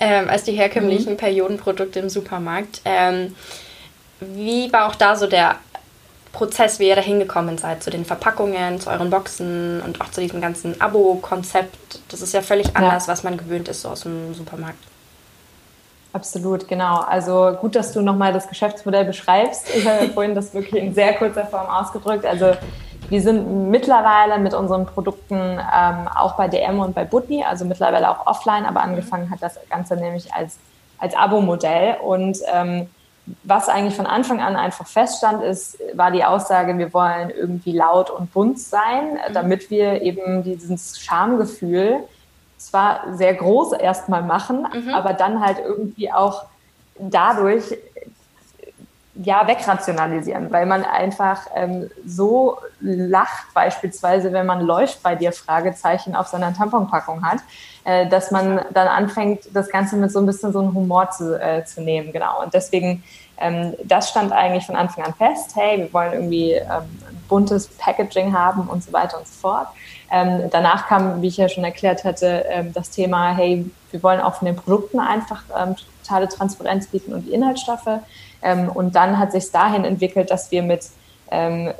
ähm, 0.00 0.28
als 0.28 0.44
die 0.44 0.52
herkömmlichen 0.52 1.14
mhm. 1.14 1.16
Periodenprodukte 1.16 1.98
im 1.98 2.08
Supermarkt. 2.08 2.80
Ähm, 2.84 3.34
wie 4.20 4.72
war 4.72 4.86
auch 4.86 4.94
da 4.94 5.16
so 5.16 5.26
der 5.26 5.56
Prozess, 6.32 6.78
wie 6.78 6.88
ihr 6.88 6.96
da 6.96 7.02
hingekommen 7.02 7.58
seid, 7.58 7.82
zu 7.82 7.90
den 7.90 8.04
Verpackungen, 8.04 8.80
zu 8.80 8.90
euren 8.90 9.10
Boxen 9.10 9.82
und 9.84 10.00
auch 10.00 10.10
zu 10.10 10.20
diesem 10.20 10.40
ganzen 10.40 10.80
Abo-Konzept? 10.80 12.00
Das 12.08 12.22
ist 12.22 12.32
ja 12.32 12.42
völlig 12.42 12.76
anders, 12.76 13.06
ja. 13.06 13.12
was 13.12 13.22
man 13.24 13.36
gewöhnt 13.36 13.68
ist 13.68 13.82
so 13.82 13.88
aus 13.88 14.02
dem 14.02 14.34
Supermarkt. 14.34 14.78
Absolut, 16.12 16.66
genau. 16.66 17.00
Also 17.00 17.56
gut, 17.60 17.76
dass 17.76 17.92
du 17.92 18.00
nochmal 18.00 18.32
das 18.32 18.48
Geschäftsmodell 18.48 19.04
beschreibst. 19.04 19.68
Ich 19.74 19.86
habe 19.86 20.08
vorhin 20.14 20.34
das 20.34 20.52
wirklich 20.54 20.82
in 20.82 20.94
sehr 20.94 21.14
kurzer 21.14 21.46
Form 21.46 21.66
ausgedrückt. 21.66 22.26
Also 22.26 22.54
wir 23.08 23.22
sind 23.22 23.70
mittlerweile 23.70 24.38
mit 24.38 24.54
unseren 24.54 24.86
Produkten 24.86 25.34
ähm, 25.34 26.08
auch 26.14 26.36
bei 26.36 26.48
DM 26.48 26.80
und 26.80 26.94
bei 26.94 27.04
Butni, 27.04 27.44
also 27.44 27.64
mittlerweile 27.64 28.08
auch 28.10 28.26
offline, 28.26 28.66
aber 28.66 28.82
angefangen 28.82 29.30
hat 29.30 29.42
das 29.42 29.58
Ganze 29.68 29.96
nämlich 29.96 30.32
als, 30.32 30.58
als 30.98 31.16
Abo-Modell. 31.16 31.96
Und 32.02 32.38
ähm, 32.52 32.88
was 33.44 33.68
eigentlich 33.68 33.94
von 33.94 34.06
Anfang 34.06 34.40
an 34.40 34.56
einfach 34.56 34.86
feststand, 34.86 35.42
ist, 35.42 35.78
war 35.94 36.10
die 36.10 36.24
Aussage, 36.24 36.76
wir 36.78 36.92
wollen 36.92 37.30
irgendwie 37.30 37.72
laut 37.72 38.10
und 38.10 38.32
bunt 38.32 38.58
sein, 38.58 39.12
mhm. 39.12 39.32
damit 39.32 39.70
wir 39.70 40.02
eben 40.02 40.42
dieses 40.42 41.00
Schamgefühl 41.00 42.04
zwar 42.56 43.16
sehr 43.16 43.34
groß 43.34 43.72
erstmal 43.72 44.22
machen, 44.22 44.66
mhm. 44.72 44.94
aber 44.94 45.12
dann 45.12 45.40
halt 45.40 45.58
irgendwie 45.58 46.12
auch 46.12 46.44
dadurch 46.98 47.64
ja, 49.22 49.46
wegrationalisieren, 49.46 50.50
weil 50.50 50.66
man 50.66 50.84
einfach 50.84 51.42
ähm, 51.54 51.90
so 52.06 52.58
lacht, 52.80 53.52
beispielsweise, 53.54 54.32
wenn 54.32 54.46
man 54.46 54.60
läuft 54.62 55.02
bei 55.02 55.14
dir 55.14 55.32
Fragezeichen 55.32 56.14
auf 56.14 56.28
seiner 56.28 56.54
Tamponpackung 56.54 57.22
hat, 57.22 57.40
äh, 57.84 58.08
dass 58.08 58.30
man 58.30 58.60
dann 58.72 58.88
anfängt, 58.88 59.48
das 59.54 59.68
Ganze 59.70 59.96
mit 59.96 60.12
so 60.12 60.18
ein 60.18 60.26
bisschen 60.26 60.52
so 60.52 60.60
einem 60.60 60.74
Humor 60.74 61.10
zu, 61.10 61.40
äh, 61.40 61.64
zu 61.64 61.80
nehmen, 61.80 62.12
genau. 62.12 62.42
Und 62.42 62.52
deswegen, 62.54 63.02
ähm, 63.38 63.74
das 63.84 64.10
stand 64.10 64.32
eigentlich 64.32 64.66
von 64.66 64.76
Anfang 64.76 65.04
an 65.04 65.14
fest, 65.14 65.52
hey, 65.54 65.78
wir 65.78 65.92
wollen 65.92 66.12
irgendwie 66.12 66.52
ähm, 66.52 66.68
buntes 67.28 67.68
Packaging 67.68 68.32
haben 68.32 68.68
und 68.68 68.82
so 68.82 68.92
weiter 68.92 69.18
und 69.18 69.26
so 69.26 69.40
fort. 69.40 69.68
Ähm, 70.10 70.50
danach 70.50 70.88
kam, 70.88 71.22
wie 71.22 71.28
ich 71.28 71.36
ja 71.36 71.48
schon 71.48 71.64
erklärt 71.64 72.04
hatte, 72.04 72.44
ähm, 72.48 72.72
das 72.72 72.90
Thema, 72.90 73.34
hey, 73.34 73.70
wir 73.90 74.02
wollen 74.02 74.20
auch 74.20 74.34
von 74.34 74.46
den 74.46 74.56
Produkten 74.56 75.00
einfach 75.00 75.42
ähm, 75.56 75.76
totale 76.02 76.28
Transparenz 76.28 76.88
bieten 76.88 77.14
und 77.14 77.26
die 77.26 77.32
Inhaltsstoffe. 77.32 78.00
Ähm, 78.42 78.68
und 78.68 78.94
dann 78.94 79.18
hat 79.18 79.32
sich 79.32 79.50
dahin 79.50 79.84
entwickelt, 79.84 80.30
dass 80.30 80.50
wir 80.50 80.62
mit 80.62 80.82
ähm, 81.30 81.72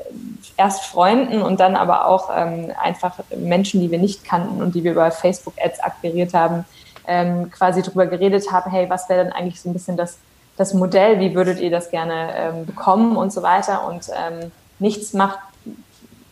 erst 0.57 0.85
Freunden 0.85 1.41
und 1.41 1.59
dann 1.59 1.75
aber 1.75 2.07
auch 2.07 2.29
ähm, 2.35 2.71
einfach 2.81 3.15
Menschen, 3.35 3.81
die 3.81 3.91
wir 3.91 3.99
nicht 3.99 4.23
kannten 4.23 4.61
und 4.61 4.75
die 4.75 4.83
wir 4.83 4.91
über 4.91 5.11
Facebook-Ads 5.11 5.79
akquiriert 5.81 6.33
haben, 6.33 6.65
ähm, 7.07 7.51
quasi 7.51 7.81
darüber 7.81 8.05
geredet 8.07 8.51
haben, 8.51 8.71
hey, 8.71 8.89
was 8.89 9.09
wäre 9.09 9.23
denn 9.23 9.33
eigentlich 9.33 9.61
so 9.61 9.69
ein 9.69 9.73
bisschen 9.73 9.97
das, 9.97 10.17
das 10.57 10.73
Modell, 10.73 11.19
wie 11.19 11.35
würdet 11.35 11.59
ihr 11.59 11.71
das 11.71 11.89
gerne 11.89 12.29
ähm, 12.35 12.65
bekommen 12.65 13.17
und 13.17 13.33
so 13.33 13.43
weiter. 13.43 13.87
Und 13.87 14.09
ähm, 14.09 14.51
nichts 14.79 15.13
macht 15.13 15.39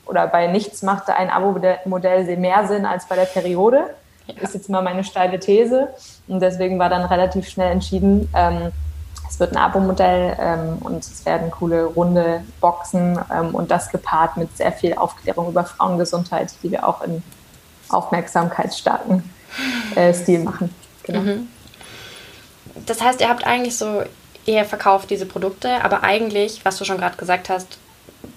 oder 0.06 0.28
bei 0.28 0.48
nichts 0.48 0.82
macht 0.82 1.10
ein 1.10 1.30
Abo-Modell 1.30 2.38
mehr 2.38 2.68
Sinn 2.68 2.86
als 2.86 3.06
bei 3.06 3.16
der 3.16 3.26
Periode. 3.26 3.90
Ja. 4.28 4.42
Ist 4.42 4.54
jetzt 4.54 4.70
mal 4.70 4.82
meine 4.82 5.04
steile 5.04 5.40
These. 5.40 5.90
Und 6.28 6.40
deswegen 6.40 6.80
war 6.80 6.90
dann 6.90 7.06
relativ 7.06 7.48
schnell 7.48 7.72
entschieden, 7.72 8.30
ähm, 8.36 8.72
es 9.30 9.40
wird 9.40 9.52
ein 9.52 9.58
Abo-Modell 9.58 10.36
ähm, 10.40 10.78
und 10.80 11.04
es 11.04 11.26
werden 11.26 11.52
coole 11.52 11.86
runde 11.86 12.42
Boxen 12.60 13.20
ähm, 13.32 13.54
und 13.54 13.70
das 13.70 13.90
gepaart 13.90 14.38
mit 14.38 14.56
sehr 14.58 14.72
viel 14.72 14.96
Aufklärung 14.96 15.50
über 15.50 15.64
Frauengesundheit, 15.64 16.52
die 16.64 16.72
wir 16.72 16.88
auch 16.88 17.02
in 17.02 17.22
aufmerksamkeitsstarken 17.90 19.24
äh, 19.96 20.14
Stil 20.14 20.44
machen. 20.44 20.74
Genau. 21.04 21.20
Mhm. 21.20 21.48
Das 22.86 23.02
heißt, 23.02 23.22
ihr 23.22 23.30
habt 23.30 23.46
eigentlich 23.46 23.78
so, 23.78 24.04
ihr 24.46 24.66
verkauft 24.66 25.10
diese 25.10 25.26
Produkte, 25.26 25.84
aber 25.84 26.04
eigentlich, 26.04 26.66
was 26.66 26.78
du 26.78 26.86
schon 26.86 26.98
gerade 26.98 27.18
gesagt 27.18 27.50
hast, 27.50 27.78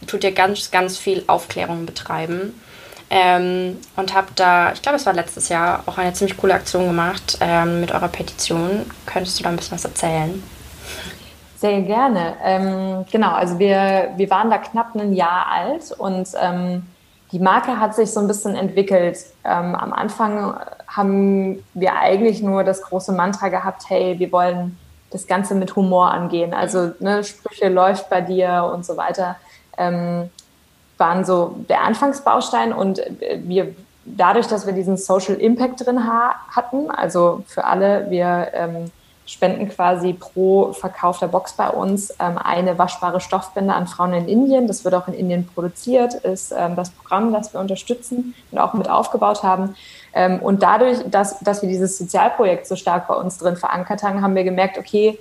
tut 0.07 0.25
ihr 0.25 0.33
ganz, 0.33 0.71
ganz 0.71 0.99
viel 0.99 1.25
Aufklärung 1.27 1.87
betreiben. 1.87 2.61
Ähm, 3.09 3.77
und 3.97 4.15
habt 4.15 4.41
da, 4.41 4.73
ich 4.73 4.81
glaube, 4.81 4.97
es 4.97 5.05
war 5.05 5.13
letztes 5.13 5.51
Jahr, 5.51 5.83
auch 5.85 5.99
eine 5.99 6.15
ziemlich 6.15 6.39
coole 6.39 6.55
Aktion 6.55 6.87
gemacht 6.87 7.37
ähm, 7.41 7.83
mit 7.83 7.93
eurer 7.93 8.09
Petition. 8.09 8.87
Könntest 9.05 9.39
du 9.39 9.43
da 9.43 9.51
ein 9.51 9.57
bisschen 9.57 9.75
was 9.75 9.85
erzählen? 9.85 10.43
Sehr 11.57 11.83
gerne. 11.83 12.35
Ähm, 12.43 13.05
genau, 13.11 13.33
also 13.35 13.59
wir, 13.59 14.11
wir 14.17 14.31
waren 14.31 14.51
da 14.51 14.59
knapp 14.59 14.95
ein 14.97 15.13
Jahr 15.13 15.47
alt 15.47 15.93
und 15.97 16.29
ähm, 16.41 16.87
die 17.31 17.39
Marke 17.39 17.79
hat 17.79 17.95
sich 17.95 18.13
so 18.13 18.21
ein 18.21 18.27
bisschen 18.27 18.57
entwickelt. 18.57 19.19
Ähm, 19.45 19.75
am 19.75 19.93
Anfang 19.93 20.57
haben 20.89 21.65
wir 21.73 21.97
eigentlich 21.97 22.43
nur 22.43 22.65
das 22.65 22.83
große 22.83 23.13
Mantra 23.13 23.49
gehabt, 23.49 23.85
hey, 23.89 24.19
wir 24.19 24.33
wollen 24.33 24.77
das 25.11 25.27
Ganze 25.27 25.55
mit 25.55 25.77
Humor 25.77 26.11
angehen. 26.11 26.53
Also 26.53 26.93
ne, 26.99 27.23
Sprüche 27.23 27.69
läuft 27.69 28.11
bei 28.11 28.21
dir 28.21 28.71
und 28.75 28.85
so 28.85 28.97
weiter. 28.97 29.37
Ähm, 29.79 30.31
waren 30.99 31.25
so 31.25 31.57
der 31.69 31.83
Anfangsbaustein 31.83 32.73
und 32.73 33.01
wir 33.45 33.75
dadurch, 34.05 34.47
dass 34.47 34.67
wir 34.67 34.73
diesen 34.73 34.97
Social 34.97 35.35
Impact 35.37 35.87
drin 35.87 36.07
ha 36.07 36.35
hatten, 36.49 36.91
also 36.91 37.43
für 37.47 37.65
alle, 37.65 38.11
wir 38.11 38.49
ähm, 38.53 38.91
spenden 39.33 39.71
quasi 39.71 40.13
pro 40.13 40.75
verkaufter 40.75 41.27
Box 41.27 41.55
bei 41.55 41.71
uns 41.71 42.11
ähm, 42.21 42.37
eine 42.37 42.79
waschbare 42.79 43.19
Stoffbinde 43.19 43.73
an 43.73 43.87
Frauen 43.87 44.13
in 44.13 44.29
Indien. 44.29 44.67
Das 44.67 44.85
wird 44.85 44.95
auch 44.95 45.09
in 45.09 45.15
Indien 45.15 45.47
produziert, 45.47 46.13
ist 46.13 46.53
ähm, 46.55 46.77
das 46.77 46.91
Programm, 46.91 47.33
das 47.33 47.55
wir 47.55 47.61
unterstützen 47.61 48.35
und 48.51 48.59
auch 48.59 48.75
mit 48.75 48.91
aufgebaut 48.91 49.43
haben. 49.43 49.75
Ähm, 50.13 50.39
und 50.41 50.63
dadurch, 50.63 50.99
dass, 51.11 51.41
dass 51.41 51.63
wir 51.63 51.71
dieses 51.71 51.97
Sozialprojekt 51.97 52.67
so 52.67 52.77
stark 52.77 53.09
bei 53.09 53.15
uns 53.15 53.39
drin 53.39 53.57
verankert 53.57 54.03
haben, 54.03 54.21
haben 54.21 54.35
wir 54.35 54.45
gemerkt, 54.45 54.77
okay, 54.77 55.19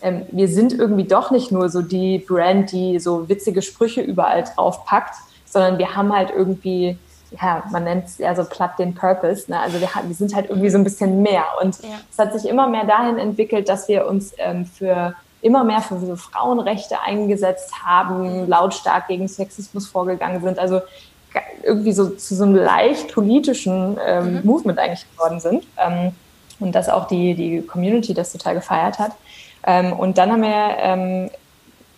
ähm, 0.00 0.22
wir 0.30 0.48
sind 0.48 0.72
irgendwie 0.72 1.04
doch 1.04 1.30
nicht 1.30 1.52
nur 1.52 1.68
so 1.68 1.82
die 1.82 2.20
Brand, 2.20 2.72
die 2.72 2.98
so 3.00 3.28
witzige 3.28 3.60
Sprüche 3.60 4.00
überall 4.00 4.44
drauf 4.44 4.86
packt, 4.86 5.16
sondern 5.44 5.76
wir 5.76 5.94
haben 5.94 6.10
halt 6.10 6.30
irgendwie 6.34 6.96
ja, 7.40 7.62
man 7.70 7.84
nennt 7.84 8.06
es 8.06 8.18
ja 8.18 8.34
so 8.34 8.44
platt 8.44 8.78
den 8.78 8.94
Purpose. 8.94 9.50
Ne? 9.50 9.58
Also 9.58 9.80
wir, 9.80 9.88
wir 9.88 10.14
sind 10.14 10.34
halt 10.34 10.50
irgendwie 10.50 10.70
so 10.70 10.78
ein 10.78 10.84
bisschen 10.84 11.22
mehr. 11.22 11.44
Und 11.60 11.82
ja. 11.82 11.90
es 12.10 12.18
hat 12.18 12.32
sich 12.32 12.48
immer 12.48 12.68
mehr 12.68 12.84
dahin 12.84 13.18
entwickelt, 13.18 13.68
dass 13.68 13.88
wir 13.88 14.06
uns 14.06 14.34
ähm, 14.38 14.66
für 14.66 15.14
immer 15.40 15.64
mehr 15.64 15.80
für 15.80 15.98
so 15.98 16.16
Frauenrechte 16.16 17.00
eingesetzt 17.00 17.72
haben, 17.84 18.48
lautstark 18.48 19.08
gegen 19.08 19.26
Sexismus 19.28 19.88
vorgegangen 19.88 20.40
sind. 20.42 20.58
Also 20.58 20.80
irgendwie 21.62 21.92
so 21.92 22.10
zu 22.10 22.34
so 22.34 22.44
einem 22.44 22.54
leicht 22.54 23.12
politischen 23.12 23.98
ähm, 24.04 24.36
mhm. 24.36 24.40
Movement 24.44 24.78
eigentlich 24.78 25.10
geworden 25.12 25.40
sind. 25.40 25.64
Ähm, 25.78 26.12
und 26.60 26.72
dass 26.74 26.88
auch 26.88 27.08
die, 27.08 27.34
die 27.34 27.62
Community 27.62 28.14
das 28.14 28.32
total 28.32 28.54
gefeiert 28.54 28.98
hat. 28.98 29.12
Ähm, 29.64 29.92
und 29.92 30.18
dann 30.18 30.32
haben 30.32 30.42
wir 30.42 30.76
ähm, 30.78 31.30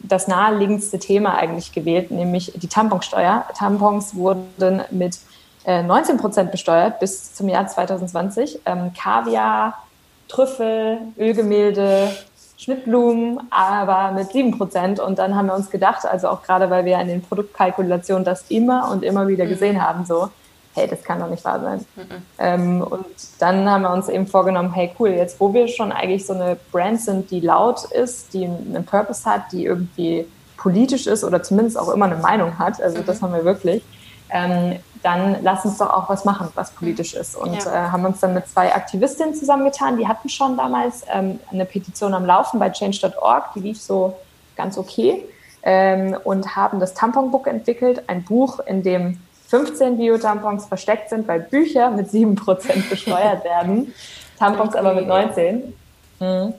das 0.08 0.28
naheliegendste 0.28 0.98
Thema 0.98 1.36
eigentlich 1.36 1.72
gewählt, 1.72 2.10
nämlich 2.10 2.52
die 2.54 2.68
Tamponsteuer. 2.68 3.44
Tampons 3.56 4.14
wurden 4.14 4.82
mit 4.90 5.18
äh, 5.64 5.82
19 5.82 6.18
Prozent 6.18 6.50
besteuert 6.50 7.00
bis 7.00 7.34
zum 7.34 7.48
Jahr 7.48 7.66
2020. 7.66 8.60
Ähm, 8.66 8.92
Kaviar, 8.92 9.82
Trüffel, 10.28 10.98
Ölgemälde, 11.18 12.10
Schnittblumen, 12.56 13.40
aber 13.50 14.12
mit 14.12 14.32
7 14.32 14.56
Prozent. 14.56 15.00
Und 15.00 15.18
dann 15.18 15.34
haben 15.34 15.46
wir 15.46 15.54
uns 15.54 15.70
gedacht, 15.70 16.06
also 16.06 16.28
auch 16.28 16.42
gerade 16.42 16.70
weil 16.70 16.84
wir 16.84 16.98
in 17.00 17.08
den 17.08 17.22
Produktkalkulationen 17.22 18.24
das 18.24 18.44
immer 18.50 18.90
und 18.90 19.02
immer 19.02 19.26
wieder 19.28 19.44
mhm. 19.44 19.48
gesehen 19.48 19.82
haben, 19.82 20.04
so, 20.04 20.30
hey, 20.74 20.88
das 20.88 21.02
kann 21.02 21.20
doch 21.20 21.30
nicht 21.30 21.44
wahr 21.44 21.60
sein. 21.60 21.86
Mhm. 21.96 22.22
Ähm, 22.38 22.82
und 22.82 23.06
dann 23.38 23.68
haben 23.70 23.82
wir 23.82 23.92
uns 23.92 24.08
eben 24.08 24.26
vorgenommen, 24.26 24.72
hey, 24.72 24.90
cool, 24.98 25.10
jetzt 25.10 25.38
wo 25.40 25.54
wir 25.54 25.68
schon 25.68 25.92
eigentlich 25.92 26.26
so 26.26 26.34
eine 26.34 26.56
Brand 26.72 27.00
sind, 27.00 27.30
die 27.30 27.40
laut 27.40 27.84
ist, 27.84 28.34
die 28.34 28.44
einen 28.44 28.84
Purpose 28.84 29.24
hat, 29.24 29.52
die 29.52 29.64
irgendwie 29.64 30.26
politisch 30.56 31.06
ist 31.06 31.24
oder 31.24 31.42
zumindest 31.42 31.78
auch 31.78 31.88
immer 31.90 32.06
eine 32.06 32.16
Meinung 32.16 32.58
hat, 32.58 32.80
also 32.80 32.98
mhm. 32.98 33.06
das 33.06 33.22
haben 33.22 33.32
wir 33.32 33.44
wirklich, 33.44 33.82
ähm, 34.30 34.78
dann 35.02 35.36
lass 35.42 35.64
uns 35.64 35.78
doch 35.78 35.90
auch 35.90 36.08
was 36.08 36.24
machen, 36.24 36.48
was 36.54 36.70
politisch 36.70 37.14
ist. 37.14 37.36
Und 37.36 37.62
ja. 37.64 37.88
äh, 37.88 37.90
haben 37.90 38.04
uns 38.06 38.20
dann 38.20 38.32
mit 38.34 38.48
zwei 38.48 38.74
Aktivistinnen 38.74 39.34
zusammengetan, 39.34 39.98
die 39.98 40.08
hatten 40.08 40.28
schon 40.28 40.56
damals 40.56 41.02
ähm, 41.12 41.38
eine 41.52 41.66
Petition 41.66 42.14
am 42.14 42.24
Laufen 42.24 42.58
bei 42.58 42.70
change.org, 42.70 43.52
die 43.54 43.60
lief 43.60 43.80
so 43.80 44.16
ganz 44.56 44.78
okay. 44.78 45.24
Ähm, 45.62 46.16
und 46.24 46.56
haben 46.56 46.80
das 46.80 46.94
Tamponbook 46.94 47.46
entwickelt, 47.46 48.02
ein 48.08 48.24
Buch, 48.24 48.60
in 48.60 48.82
dem 48.82 49.20
15 49.48 49.98
Bio-Tampons 49.98 50.66
versteckt 50.66 51.10
sind, 51.10 51.28
weil 51.28 51.40
Bücher 51.40 51.90
mit 51.90 52.08
7% 52.08 52.88
besteuert 52.88 53.44
werden, 53.44 53.94
Tampons 54.38 54.74
aber 54.74 54.94
mit 54.94 55.06
19. 55.06 55.74
Mhm. 56.20 56.54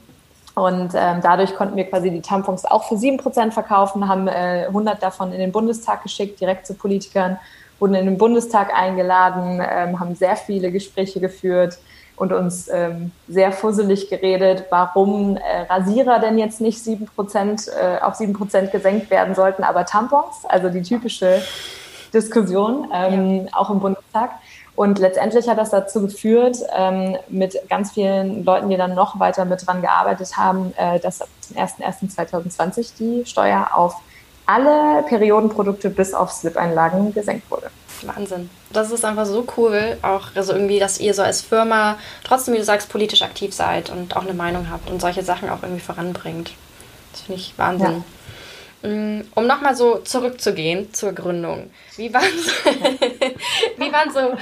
Und 0.56 0.94
ähm, 0.96 1.20
dadurch 1.22 1.54
konnten 1.56 1.76
wir 1.76 1.84
quasi 1.84 2.10
die 2.10 2.22
Tampons 2.22 2.64
auch 2.66 2.86
für 2.86 2.96
7% 2.96 3.52
verkaufen, 3.52 4.08
haben 4.08 4.28
äh, 4.28 4.66
100 4.68 5.04
davon 5.04 5.34
in 5.34 5.40
den 5.40 5.52
Bundestag 5.52 6.04
geschickt, 6.04 6.40
direkt 6.40 6.66
zu 6.66 6.76
Politikern, 6.76 7.38
wurden 7.78 7.96
in 7.96 8.06
den 8.06 8.18
Bundestag 8.18 8.74
eingeladen, 8.74 9.62
ähm, 9.62 10.00
haben 10.00 10.16
sehr 10.16 10.38
viele 10.38 10.72
Gespräche 10.72 11.20
geführt 11.20 11.78
und 12.16 12.32
uns 12.32 12.70
ähm, 12.72 13.12
sehr 13.28 13.52
fusselig 13.52 14.10
geredet, 14.10 14.66
warum 14.70 15.36
äh, 15.36 15.64
Rasierer 15.70 16.20
denn 16.20 16.38
jetzt 16.38 16.62
nicht 16.62 16.80
7%, 16.80 17.70
äh, 17.72 18.00
auf 18.02 18.18
7% 18.18 18.72
gesenkt 18.72 19.10
werden 19.10 19.36
sollten, 19.36 19.64
aber 19.64 19.86
Tampons, 19.86 20.46
also 20.48 20.70
die 20.70 20.82
typische 20.82 21.42
Diskussion, 22.16 22.88
ähm, 22.94 23.46
ja. 23.46 23.52
auch 23.54 23.70
im 23.70 23.80
Bundestag. 23.80 24.32
Und 24.76 25.00
letztendlich 25.00 25.48
hat 25.48 25.58
das 25.58 25.70
dazu 25.70 26.02
geführt, 26.02 26.58
ähm, 26.76 27.16
mit 27.30 27.58
ganz 27.70 27.92
vielen 27.92 28.44
Leuten, 28.44 28.70
die 28.70 28.78
dann 28.78 28.94
noch 28.94 29.20
weiter 29.20 29.46
mit 29.46 29.66
dran 29.66 29.82
gearbeitet 29.82 30.36
haben, 30.36 30.74
äh, 30.78 31.00
dass 31.00 31.20
zum 31.20 31.58
01.01.2020 31.58 32.98
die 33.00 33.26
Steuer 33.26 33.70
auf 33.74 33.96
alle 34.46 35.04
Periodenprodukte 35.04 35.90
bis 35.90 36.14
auf 36.14 36.32
Slip-Einlagen 36.32 37.14
gesenkt 37.14 37.50
wurde. 37.50 37.70
Wahnsinn. 38.04 38.50
Das 38.72 38.92
ist 38.92 39.06
einfach 39.06 39.26
so 39.26 39.46
cool, 39.58 39.98
auch 40.02 40.28
also 40.36 40.54
irgendwie, 40.54 40.80
dass 40.80 41.00
ihr 41.00 41.14
so 41.14 41.22
als 41.22 41.42
Firma 41.42 41.98
trotzdem, 42.24 42.54
wie 42.54 42.58
du 42.58 42.64
sagst, 42.64 42.90
politisch 42.90 43.22
aktiv 43.22 43.54
seid 43.54 43.90
und 43.90 44.16
auch 44.16 44.24
eine 44.24 44.34
Meinung 44.34 44.70
habt 44.70 44.90
und 44.90 45.00
solche 45.00 45.24
Sachen 45.24 45.50
auch 45.50 45.64
irgendwie 45.64 45.82
voranbringt. 45.82 46.52
Das 47.14 47.22
finde 47.22 47.42
ich 47.42 47.54
Wahnsinn. 47.58 47.92
Ja. 47.92 48.04
Mm, 48.86 49.22
um 49.34 49.48
nochmal 49.48 49.76
so 49.76 49.98
zurückzugehen 49.98 50.94
zur 50.94 51.14
Gründung. 51.14 51.72
Wie 51.96 52.14
waren 52.14 52.24
so, 52.24 52.52
wie 53.78 53.92
waren 53.92 54.12
so 54.12 54.38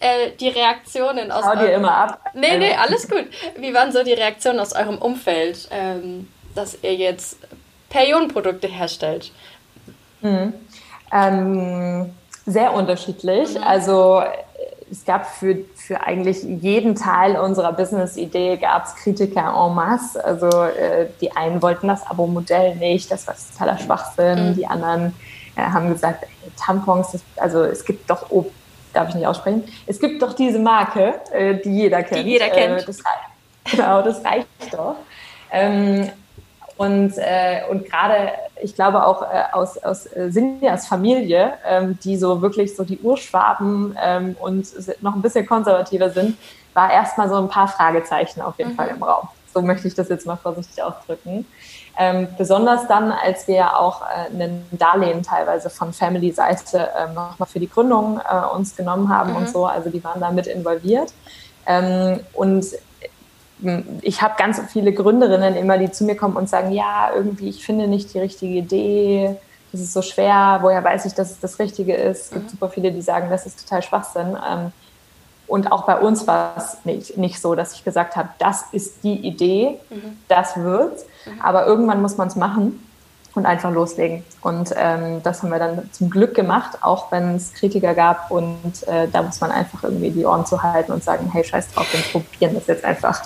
äh, 0.00 0.30
die 0.40 0.48
Reaktionen 0.48 1.30
aus 1.30 1.44
Hau 1.44 1.56
dir 1.56 1.74
immer 1.74 1.94
ab. 1.94 2.24
Nee, 2.32 2.56
nee, 2.56 2.74
alles 2.74 3.06
gut. 3.08 3.26
Wie 3.58 3.74
waren 3.74 3.92
so 3.92 4.02
die 4.02 4.14
Reaktionen 4.14 4.60
aus 4.60 4.72
eurem 4.72 4.96
Umfeld, 4.96 5.68
ähm, 5.70 6.28
dass 6.54 6.78
ihr 6.82 6.94
jetzt 6.94 7.36
Periodenprodukte 7.90 8.66
herstellt? 8.66 9.30
Mhm. 10.22 10.54
Ähm, 11.12 12.14
sehr 12.46 12.72
unterschiedlich. 12.72 13.56
Mhm. 13.56 13.62
Also 13.62 14.22
es 14.92 15.06
gab 15.06 15.26
für, 15.26 15.56
für 15.74 16.02
eigentlich 16.02 16.42
jeden 16.42 16.94
Teil 16.94 17.36
unserer 17.38 17.72
Business-Idee 17.72 18.58
gab 18.58 18.84
es 18.84 18.94
Kritiker 18.94 19.40
en 19.40 19.74
masse. 19.74 20.22
Also 20.22 20.46
äh, 20.48 21.08
die 21.20 21.34
einen 21.34 21.62
wollten 21.62 21.88
das 21.88 22.06
Abo-Modell 22.06 22.76
nicht, 22.76 23.10
das 23.10 23.26
war 23.26 23.34
totaler 23.34 23.78
Schwachsinn. 23.78 24.50
Mhm. 24.50 24.54
Die 24.54 24.66
anderen 24.66 25.14
äh, 25.56 25.62
haben 25.62 25.88
gesagt, 25.88 26.24
ey, 26.24 26.52
Tampons, 26.62 27.12
das, 27.12 27.22
also 27.36 27.62
es 27.62 27.84
gibt 27.86 28.10
doch, 28.10 28.30
oh, 28.30 28.50
darf 28.92 29.08
ich 29.08 29.14
nicht 29.14 29.26
aussprechen, 29.26 29.64
es 29.86 29.98
gibt 29.98 30.20
doch 30.20 30.34
diese 30.34 30.58
Marke, 30.58 31.14
äh, 31.32 31.54
die 31.54 31.70
jeder 31.70 32.02
kennt. 32.02 32.26
Die 32.26 32.30
jeder 32.30 32.50
kennt. 32.50 32.82
Äh, 32.82 32.84
das 32.84 32.98
genau, 33.70 34.02
das 34.02 34.22
reicht 34.22 34.46
doch. 34.72 34.96
Ähm, 35.50 36.10
und, 36.82 37.16
äh, 37.16 37.60
und 37.70 37.84
gerade, 37.84 38.32
ich 38.60 38.74
glaube 38.74 39.06
auch 39.06 39.22
äh, 39.22 39.44
aus, 39.52 39.78
aus 39.78 40.06
äh, 40.06 40.32
Sinjas 40.32 40.88
Familie, 40.88 41.52
ähm, 41.64 41.96
die 42.02 42.16
so 42.16 42.42
wirklich 42.42 42.74
so 42.74 42.82
die 42.82 42.98
Urschwaben 42.98 43.96
ähm, 44.02 44.34
und 44.40 44.66
noch 45.00 45.14
ein 45.14 45.22
bisschen 45.22 45.46
konservativer 45.46 46.10
sind, 46.10 46.36
war 46.74 46.92
erstmal 46.92 47.28
so 47.28 47.36
ein 47.36 47.48
paar 47.48 47.68
Fragezeichen 47.68 48.40
auf 48.40 48.58
jeden 48.58 48.72
mhm. 48.72 48.76
Fall 48.76 48.88
im 48.88 49.00
Raum. 49.00 49.28
So 49.54 49.62
möchte 49.62 49.86
ich 49.86 49.94
das 49.94 50.08
jetzt 50.08 50.26
mal 50.26 50.34
vorsichtig 50.34 50.82
ausdrücken. 50.82 51.46
Ähm, 51.96 52.26
besonders 52.36 52.88
dann, 52.88 53.12
als 53.12 53.46
wir 53.46 53.78
auch 53.78 54.02
äh, 54.02 54.42
ein 54.42 54.66
Darlehen 54.72 55.22
teilweise 55.22 55.70
von 55.70 55.92
Family-Seite 55.92 56.88
ähm, 56.98 57.14
nochmal 57.14 57.46
für 57.46 57.60
die 57.60 57.68
Gründung 57.68 58.18
äh, 58.28 58.56
uns 58.56 58.74
genommen 58.74 59.08
haben 59.08 59.30
mhm. 59.30 59.36
und 59.36 59.48
so. 59.50 59.66
Also 59.66 59.88
die 59.88 60.02
waren 60.02 60.20
da 60.20 60.32
mit 60.32 60.48
involviert. 60.48 61.14
Ähm, 61.64 62.18
und 62.32 62.64
ich 64.02 64.22
habe 64.22 64.34
ganz 64.36 64.60
viele 64.72 64.92
Gründerinnen 64.92 65.56
immer, 65.56 65.78
die 65.78 65.90
zu 65.90 66.04
mir 66.04 66.16
kommen 66.16 66.36
und 66.36 66.48
sagen, 66.48 66.72
ja, 66.72 67.10
irgendwie, 67.14 67.48
ich 67.48 67.64
finde 67.64 67.86
nicht 67.86 68.12
die 68.14 68.18
richtige 68.18 68.54
Idee, 68.54 69.36
das 69.72 69.80
ist 69.80 69.92
so 69.92 70.02
schwer, 70.02 70.58
woher 70.60 70.82
weiß 70.84 71.06
ich, 71.06 71.14
dass 71.14 71.30
es 71.30 71.40
das 71.40 71.58
Richtige 71.58 71.94
ist. 71.94 72.24
Es 72.24 72.30
gibt 72.30 72.44
mhm. 72.44 72.50
super 72.50 72.68
viele, 72.68 72.92
die 72.92 73.02
sagen, 73.02 73.30
das 73.30 73.46
ist 73.46 73.66
total 73.66 73.82
Schwachsinn. 73.82 74.36
Ähm, 74.36 74.72
Und 75.46 75.70
auch 75.70 75.84
bei 75.84 75.98
uns 75.98 76.26
war 76.26 76.54
es 76.56 76.84
nicht, 76.84 77.18
nicht 77.18 77.40
so, 77.40 77.54
dass 77.54 77.74
ich 77.74 77.84
gesagt 77.84 78.16
habe, 78.16 78.30
das 78.38 78.64
ist 78.72 79.02
die 79.04 79.16
Idee, 79.16 79.78
mhm. 79.90 80.18
das 80.28 80.56
wird's. 80.56 81.04
Mhm. 81.26 81.40
Aber 81.42 81.66
irgendwann 81.66 82.00
muss 82.00 82.16
man 82.16 82.28
es 82.28 82.36
machen 82.36 82.80
und 83.34 83.46
einfach 83.46 83.70
loslegen. 83.70 84.24
Und 84.40 84.74
ähm, 84.76 85.22
das 85.22 85.42
haben 85.42 85.50
wir 85.50 85.58
dann 85.58 85.90
zum 85.92 86.10
Glück 86.10 86.34
gemacht, 86.34 86.78
auch 86.82 87.10
wenn 87.10 87.36
es 87.36 87.52
Kritiker 87.54 87.94
gab. 87.94 88.30
Und 88.30 88.86
äh, 88.86 89.08
da 89.08 89.22
muss 89.22 89.40
man 89.40 89.50
einfach 89.50 89.84
irgendwie 89.84 90.10
die 90.10 90.24
Ohren 90.24 90.46
zu 90.46 90.62
halten 90.62 90.92
und 90.92 91.02
sagen, 91.02 91.30
hey, 91.32 91.44
scheiß 91.44 91.72
drauf, 91.72 91.86
wir 91.92 92.00
probieren 92.12 92.54
das 92.54 92.66
jetzt 92.66 92.84
einfach. 92.84 93.22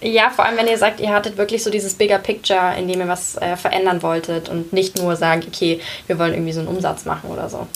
Ja, 0.00 0.28
vor 0.30 0.44
allem, 0.44 0.58
wenn 0.58 0.66
ihr 0.66 0.76
sagt, 0.76 1.00
ihr 1.00 1.12
hattet 1.12 1.38
wirklich 1.38 1.64
so 1.64 1.70
dieses 1.70 1.94
Bigger 1.94 2.18
Picture, 2.18 2.74
in 2.76 2.86
dem 2.86 3.00
ihr 3.00 3.08
was 3.08 3.36
äh, 3.36 3.56
verändern 3.56 4.02
wolltet 4.02 4.48
und 4.48 4.72
nicht 4.72 4.98
nur 4.98 5.16
sagen, 5.16 5.42
okay, 5.46 5.80
wir 6.06 6.18
wollen 6.18 6.34
irgendwie 6.34 6.52
so 6.52 6.60
einen 6.60 6.68
Umsatz 6.68 7.06
machen 7.06 7.30
oder 7.30 7.48
so. 7.48 7.66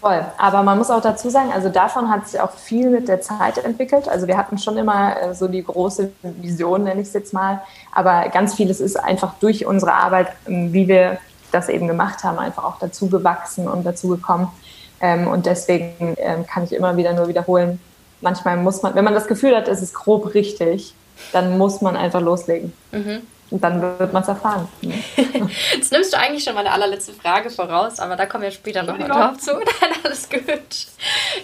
Voll. 0.00 0.24
Aber 0.38 0.62
man 0.62 0.76
muss 0.76 0.90
auch 0.90 1.00
dazu 1.00 1.30
sagen, 1.30 1.52
also 1.52 1.68
davon 1.68 2.10
hat 2.10 2.28
sich 2.28 2.40
auch 2.40 2.52
viel 2.52 2.90
mit 2.90 3.08
der 3.08 3.20
Zeit 3.20 3.58
entwickelt. 3.58 4.08
Also 4.08 4.26
wir 4.26 4.36
hatten 4.36 4.58
schon 4.58 4.76
immer 4.76 5.20
äh, 5.20 5.34
so 5.34 5.46
die 5.46 5.62
große 5.62 6.10
Vision, 6.22 6.84
nenne 6.84 7.00
ich 7.00 7.08
es 7.08 7.14
jetzt 7.14 7.32
mal. 7.32 7.62
Aber 7.92 8.28
ganz 8.28 8.54
vieles 8.54 8.80
ist 8.80 8.96
einfach 8.96 9.34
durch 9.40 9.66
unsere 9.66 9.94
Arbeit, 9.94 10.28
ähm, 10.46 10.72
wie 10.72 10.88
wir 10.88 11.18
das 11.52 11.68
eben 11.68 11.86
gemacht 11.86 12.24
haben, 12.24 12.38
einfach 12.38 12.64
auch 12.64 12.78
dazu 12.78 13.08
gewachsen 13.08 13.68
und 13.68 13.84
dazu 13.84 14.08
gekommen. 14.08 14.50
Ähm, 15.00 15.28
und 15.28 15.46
deswegen 15.46 16.16
ähm, 16.18 16.46
kann 16.46 16.64
ich 16.64 16.72
immer 16.72 16.96
wieder 16.96 17.12
nur 17.12 17.28
wiederholen, 17.28 17.80
manchmal 18.20 18.56
muss 18.56 18.82
man, 18.82 18.94
wenn 18.94 19.04
man 19.04 19.14
das 19.14 19.26
Gefühl 19.26 19.56
hat, 19.56 19.68
es 19.68 19.82
ist 19.82 19.94
grob 19.94 20.34
richtig, 20.34 20.94
dann 21.32 21.58
muss 21.58 21.80
man 21.80 21.96
einfach 21.96 22.20
loslegen. 22.20 22.72
Mhm. 22.92 23.22
Und 23.48 23.62
dann 23.62 23.80
wird 23.80 24.12
man 24.12 24.22
es 24.22 24.28
erfahren. 24.28 24.68
Ne? 24.82 24.94
Jetzt 25.74 25.92
nimmst 25.92 26.12
du 26.12 26.18
eigentlich 26.18 26.42
schon 26.42 26.54
meine 26.54 26.72
allerletzte 26.72 27.12
Frage 27.12 27.50
voraus, 27.50 28.00
aber 28.00 28.16
da 28.16 28.26
kommen 28.26 28.42
wir 28.42 28.50
später 28.50 28.82
noch 28.82 28.98
mal 28.98 29.08
drauf 29.08 29.38
zu. 29.38 29.52
Nein, 29.80 29.90
alles 30.02 30.28
gut. 30.28 30.40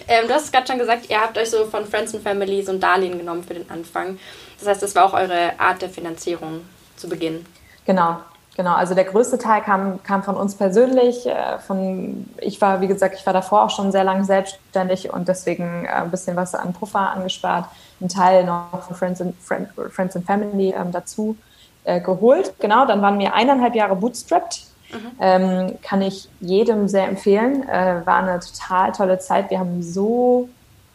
Ähm, 0.07 0.27
du 0.27 0.33
hast 0.33 0.51
gerade 0.51 0.67
schon 0.67 0.79
gesagt, 0.79 1.09
ihr 1.09 1.21
habt 1.21 1.37
euch 1.37 1.49
so 1.49 1.65
von 1.65 1.85
Friends 1.85 2.13
and 2.13 2.23
Family 2.23 2.61
so 2.63 2.73
ein 2.73 2.79
Darlehen 2.79 3.17
genommen 3.17 3.43
für 3.43 3.53
den 3.53 3.69
Anfang. 3.69 4.19
Das 4.59 4.67
heißt, 4.67 4.83
das 4.83 4.95
war 4.95 5.05
auch 5.05 5.13
eure 5.13 5.57
Art 5.59 5.81
der 5.81 5.89
Finanzierung 5.89 6.61
zu 6.97 7.07
Beginn. 7.07 7.45
Genau, 7.85 8.17
Genau, 8.55 8.75
also 8.75 8.93
der 8.93 9.05
größte 9.05 9.39
Teil 9.39 9.61
kam, 9.61 10.03
kam 10.03 10.21
von 10.21 10.35
uns 10.35 10.55
persönlich. 10.55 11.25
Äh, 11.25 11.57
von, 11.59 12.29
ich 12.39 12.61
war, 12.61 12.81
wie 12.81 12.87
gesagt, 12.87 13.15
ich 13.17 13.25
war 13.25 13.33
davor 13.33 13.63
auch 13.63 13.71
schon 13.71 13.91
sehr 13.91 14.03
lange 14.03 14.25
selbstständig 14.25 15.11
und 15.11 15.27
deswegen 15.27 15.85
äh, 15.85 15.89
ein 15.89 16.11
bisschen 16.11 16.35
was 16.35 16.53
an 16.53 16.73
Puffer 16.73 17.11
angespart. 17.11 17.65
Ein 18.03 18.09
Teil 18.09 18.43
noch 18.43 18.83
von 18.83 18.95
Friends 18.95 19.21
and, 19.21 19.33
Friend, 19.41 19.69
Friends 19.91 20.15
and 20.15 20.25
Family 20.25 20.75
ähm, 20.77 20.91
dazu 20.91 21.37
äh, 21.85 22.01
geholt. 22.01 22.53
Genau, 22.59 22.85
dann 22.85 23.01
waren 23.01 23.17
wir 23.17 23.33
eineinhalb 23.33 23.75
Jahre 23.75 23.95
bootstrapped. 23.95 24.61
Mhm. 24.91 25.11
Ähm, 25.19 25.75
kann 25.81 26.01
ich 26.01 26.29
jedem 26.39 26.87
sehr 26.87 27.07
empfehlen. 27.07 27.67
Äh, 27.67 28.05
war 28.05 28.17
eine 28.17 28.39
total 28.39 28.91
tolle 28.91 29.19
Zeit. 29.19 29.49
Wir 29.49 29.59
haben 29.59 29.81
so, 29.81 30.49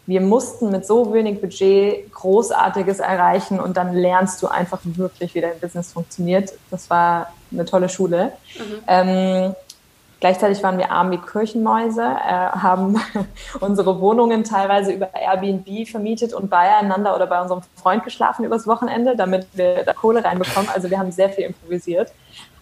wir 0.07 0.21
mussten 0.21 0.71
mit 0.71 0.87
so 0.87 1.13
wenig 1.13 1.41
Budget 1.41 2.13
Großartiges 2.13 3.01
erreichen 3.01 3.59
und 3.59 3.77
dann 3.77 3.95
lernst 3.95 4.43
du 4.43 4.47
einfach 4.47 4.81
wirklich, 4.85 5.35
wie 5.35 5.41
dein 5.41 5.59
Business 5.61 5.93
funktioniert. 5.93 6.53
Das 6.71 6.89
war 6.91 7.33
eine 7.51 7.65
tolle 7.65 7.89
Schule. 7.89 8.33
Mhm. 8.59 8.83
Ähm, 8.87 9.55
Gleichzeitig 10.21 10.63
waren 10.65 10.79
wir 10.79 10.91
arm 10.91 11.13
wie 11.13 11.19
Kirchenmäuse, 11.19 12.03
äh, 12.03 12.29
haben 12.29 13.01
unsere 13.61 14.01
Wohnungen 14.01 14.43
teilweise 14.43 14.93
über 14.93 15.11
Airbnb 15.15 15.89
vermietet 15.89 16.35
und 16.35 16.51
beieinander 16.51 17.15
oder 17.15 17.27
bei 17.27 17.41
unserem 17.41 17.63
Freund 17.77 18.03
geschlafen 18.03 18.45
übers 18.45 18.67
Wochenende, 18.67 19.15
damit 19.15 19.47
wir 19.53 19.85
da 19.85 19.93
Kohle 19.93 20.25
reinbekommen. 20.25 20.69
Also 20.75 20.91
wir 20.91 20.99
haben 20.99 21.13
sehr 21.13 21.31
viel 21.31 21.45
improvisiert. 21.45 22.13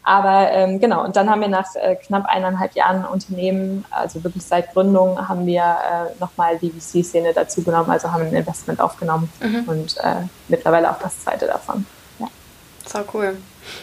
Aber 0.02 0.52
ähm, 0.52 0.78
genau, 0.78 1.02
und 1.02 1.16
dann 1.16 1.28
haben 1.28 1.40
wir 1.40 1.48
nach 1.48 1.74
äh, 1.74 1.96
knapp 1.96 2.26
eineinhalb 2.26 2.74
Jahren 2.74 3.04
Unternehmen, 3.04 3.84
also 3.90 4.22
wirklich 4.22 4.44
seit 4.44 4.72
Gründung, 4.72 5.28
haben 5.28 5.46
wir 5.46 5.62
äh, 5.62 6.20
nochmal 6.20 6.58
die 6.58 6.70
VC-Szene 6.70 7.32
dazugenommen, 7.32 7.90
also 7.90 8.12
haben 8.12 8.22
ein 8.22 8.32
Investment 8.32 8.80
aufgenommen 8.80 9.28
mhm. 9.40 9.64
und 9.66 9.96
äh, 9.96 10.26
mittlerweile 10.46 10.92
auch 10.92 11.00
das 11.00 11.24
zweite 11.24 11.46
davon. 11.46 11.86
Ja. 12.20 12.28
So 12.86 13.00
cool. 13.14 13.36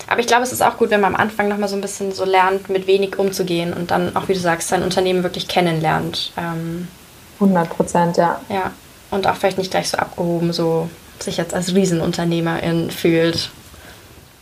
Aber 0.07 0.19
ich 0.19 0.27
glaube, 0.27 0.43
es 0.43 0.51
ist 0.51 0.61
auch 0.61 0.77
gut, 0.77 0.89
wenn 0.89 1.01
man 1.01 1.15
am 1.15 1.21
Anfang 1.21 1.47
nochmal 1.47 1.69
so 1.69 1.75
ein 1.75 1.81
bisschen 1.81 2.11
so 2.11 2.25
lernt, 2.25 2.69
mit 2.69 2.87
wenig 2.87 3.17
umzugehen 3.17 3.73
und 3.73 3.91
dann 3.91 4.15
auch, 4.15 4.27
wie 4.27 4.33
du 4.33 4.39
sagst, 4.39 4.69
sein 4.69 4.83
Unternehmen 4.83 5.23
wirklich 5.23 5.47
kennenlernt. 5.47 6.31
Ähm, 6.37 6.87
100 7.39 7.69
Prozent, 7.69 8.17
ja. 8.17 8.39
Ja. 8.49 8.71
Und 9.11 9.27
auch 9.27 9.35
vielleicht 9.35 9.57
nicht 9.57 9.71
gleich 9.71 9.89
so 9.89 9.97
abgehoben, 9.97 10.53
so 10.53 10.89
sich 11.19 11.37
jetzt 11.37 11.53
als 11.53 11.73
Riesenunternehmerin 11.73 12.91
fühlt. 12.91 13.49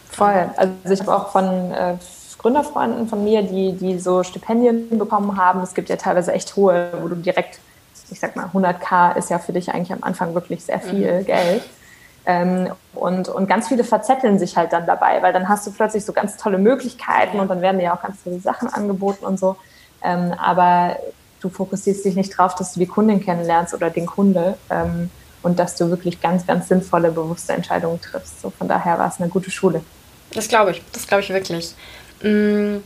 Voll. 0.10 0.50
Also 0.58 0.94
ich 0.94 1.00
habe 1.02 1.16
auch 1.16 1.32
von 1.32 1.72
äh, 1.72 1.96
Gründerfreunden 2.38 3.08
von 3.08 3.24
mir, 3.24 3.44
die, 3.44 3.74
die 3.74 4.00
so 4.00 4.24
Stipendien 4.24 4.98
bekommen 4.98 5.38
haben. 5.38 5.62
Es 5.62 5.74
gibt 5.74 5.90
ja 5.90 5.96
teilweise 5.96 6.34
echt 6.34 6.56
hohe, 6.56 6.92
wo 7.02 7.08
du 7.08 7.16
direkt, 7.16 7.60
ich 8.10 8.20
sag 8.20 8.36
mal, 8.36 8.48
100k 8.48 9.16
ist 9.18 9.30
ja 9.30 9.40
für 9.40 9.54
dich 9.54 9.70
eigentlich 9.72 9.94
am 9.94 10.04
Anfang 10.04 10.34
wirklich 10.34 10.64
sehr 10.64 10.80
viel 10.80 11.20
mhm. 11.20 11.26
Geld. 11.26 11.64
Ähm, 12.26 12.72
und, 12.94 13.30
und 13.30 13.48
ganz 13.48 13.68
viele 13.68 13.84
verzetteln 13.84 14.38
sich 14.38 14.56
halt 14.56 14.74
dann 14.74 14.86
dabei, 14.86 15.22
weil 15.22 15.34
dann 15.34 15.50
hast 15.50 15.66
du 15.66 15.72
plötzlich 15.72 16.06
so 16.06 16.14
ganz 16.14 16.38
tolle 16.38 16.58
Möglichkeiten 16.58 17.40
und 17.40 17.48
dann 17.48 17.62
werden 17.62 17.80
dir 17.80 17.86
ja 17.86 17.96
auch 17.96 18.02
ganz 18.02 18.18
viele 18.24 18.40
Sachen 18.40 18.68
angeboten 18.68 19.26
und 19.26 19.40
so. 19.40 19.56
Ähm, 20.04 20.34
aber 20.38 20.98
du 21.42 21.50
fokussierst 21.50 22.06
dich 22.06 22.16
nicht 22.16 22.38
drauf, 22.38 22.56
dass 22.56 22.74
du 22.74 22.80
die 22.80 22.86
Kundin 22.86 23.24
kennenlernst 23.24 23.74
oder 23.74 23.90
den 23.90 24.06
Kunde 24.06 24.58
ähm, 24.70 25.10
und 25.42 25.58
dass 25.58 25.76
du 25.76 25.90
wirklich 25.90 26.22
ganz, 26.22 26.46
ganz 26.46 26.68
sinnvolle, 26.68 27.12
bewusste 27.12 27.54
Entscheidungen 27.54 28.00
triffst. 28.00 28.42
So 28.42 28.52
von 28.52 28.68
daher 28.68 29.00
war 29.00 29.08
es 29.08 29.20
eine 29.20 29.30
gute 29.30 29.50
Schule. 29.50 29.82
Das 30.34 30.48
glaube 30.48 30.72
ich, 30.72 30.82
das 30.92 31.08
glaube 31.08 31.24
ich 31.24 31.30
wirklich. 31.30 31.74
Mm, 32.22 32.78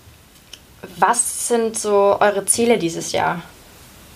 was 0.97 1.47
sind 1.49 1.77
so 1.77 2.17
eure 2.19 2.45
Ziele 2.45 2.77
dieses 2.77 3.11
Jahr? 3.11 3.41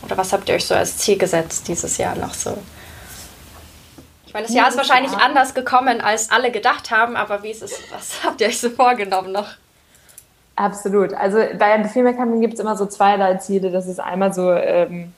Oder 0.03 0.17
was 0.17 0.31
habt 0.31 0.47
ihr 0.47 0.55
euch 0.55 0.65
so 0.65 0.75
als 0.75 0.97
Ziel 0.97 1.17
gesetzt 1.17 1.67
dieses 1.67 1.97
Jahr 1.97 2.15
noch 2.15 2.33
so? 2.33 2.57
Ich 4.29 4.33
meine, 4.35 4.45
das 4.45 4.53
Jahr 4.53 4.69
ist 4.69 4.77
wahrscheinlich 4.77 5.11
anders 5.13 5.55
gekommen, 5.55 6.01
als 6.01 6.29
alle 6.29 6.51
gedacht 6.51 6.91
haben, 6.91 7.15
aber 7.15 7.41
wie 7.41 7.49
ist 7.49 7.63
es, 7.63 7.81
was 7.91 8.23
habt 8.23 8.39
ihr 8.41 8.47
euch 8.47 8.59
so 8.59 8.69
vorgenommen 8.69 9.31
noch? 9.31 9.47
Absolut. 10.55 11.15
Also 11.15 11.39
bei 11.57 11.81
The 11.81 11.89
Female 11.89 12.15
Company 12.15 12.41
gibt 12.41 12.53
es 12.53 12.59
immer 12.59 12.77
so 12.77 12.85
zweierlei 12.85 13.37
Ziele. 13.37 13.71
Das 13.71 13.87
ist 13.87 13.99
einmal 13.99 14.31
so, 14.31 14.51
ähm, 14.51 15.15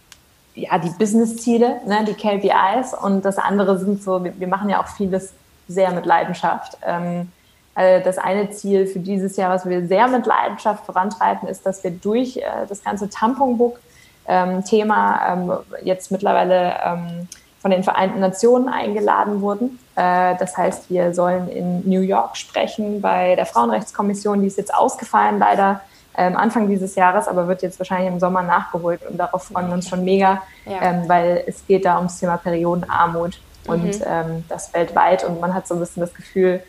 ja, 0.56 0.78
die 0.78 0.92
Business-Ziele, 0.92 1.82
ne, 1.86 2.06
die 2.08 2.14
KPIs 2.14 2.94
und 2.94 3.26
das 3.26 3.38
andere 3.38 3.78
sind 3.80 4.02
so, 4.02 4.24
wir, 4.24 4.40
wir 4.40 4.48
machen 4.48 4.70
ja 4.70 4.82
auch 4.82 4.88
vieles 4.88 5.34
sehr 5.68 5.92
mit 5.92 6.06
Leidenschaft. 6.06 6.78
Ähm, 6.82 7.34
also 7.76 8.06
das 8.06 8.18
eine 8.18 8.52
Ziel 8.52 8.88
für 8.88 9.00
dieses 9.00 9.36
Jahr, 9.36 9.50
was 9.50 9.68
wir 9.68 9.86
sehr 9.88 10.08
mit 10.08 10.26
Leidenschaft 10.26 10.86
vorantreiben, 10.86 11.50
ist, 11.50 11.66
dass 11.66 11.84
wir 11.84 11.92
durch 11.92 12.38
äh, 12.38 12.44
das 12.70 12.82
ganze 12.82 13.10
Tamponbook-Thema 13.10 15.34
ähm, 15.34 15.52
ähm, 15.52 15.58
jetzt 15.84 16.12
mittlerweile 16.12 16.78
ähm, 16.86 17.28
von 17.62 17.72
den 17.72 17.84
Vereinten 17.84 18.20
Nationen 18.20 18.70
eingeladen 18.70 19.42
wurden. 19.42 19.80
Äh, 19.96 20.36
das 20.38 20.58
heißt, 20.58 20.90
wir 20.90 21.14
sollen 21.14 21.48
in 21.48 21.88
New 21.88 22.02
York 22.02 22.36
sprechen 22.36 23.02
bei 23.02 23.36
der 23.36 23.46
Frauenrechtskommission. 23.46 24.42
Die 24.42 24.48
ist 24.48 24.58
jetzt 24.58 24.74
ausgefallen, 24.74 25.38
leider 25.38 25.82
ähm, 26.18 26.36
Anfang 26.36 26.68
dieses 26.68 26.96
Jahres, 26.96 27.28
aber 27.28 27.48
wird 27.48 27.62
jetzt 27.62 27.80
wahrscheinlich 27.80 28.12
im 28.12 28.20
Sommer 28.20 28.42
nachgeholt. 28.42 29.06
Und 29.08 29.18
darauf 29.18 29.44
freuen 29.44 29.68
wir 29.68 29.76
uns 29.76 29.88
schon 29.88 30.04
mega, 30.04 30.42
ja. 30.66 30.82
ähm, 30.82 31.04
weil 31.08 31.44
es 31.46 31.66
geht 31.68 31.86
da 31.86 31.98
ums 31.98 32.20
Thema 32.20 32.38
Periodenarmut 32.38 33.40
und 33.68 33.84
mhm. 33.84 34.04
ähm, 34.06 34.44
das 34.50 34.74
weltweit. 34.74 35.24
Und 35.24 35.40
man 35.40 35.54
hat 35.54 35.68
so 35.68 35.76
ein 35.76 35.80
bisschen 35.80 36.02
das 36.02 36.14
Gefühl, 36.14 36.64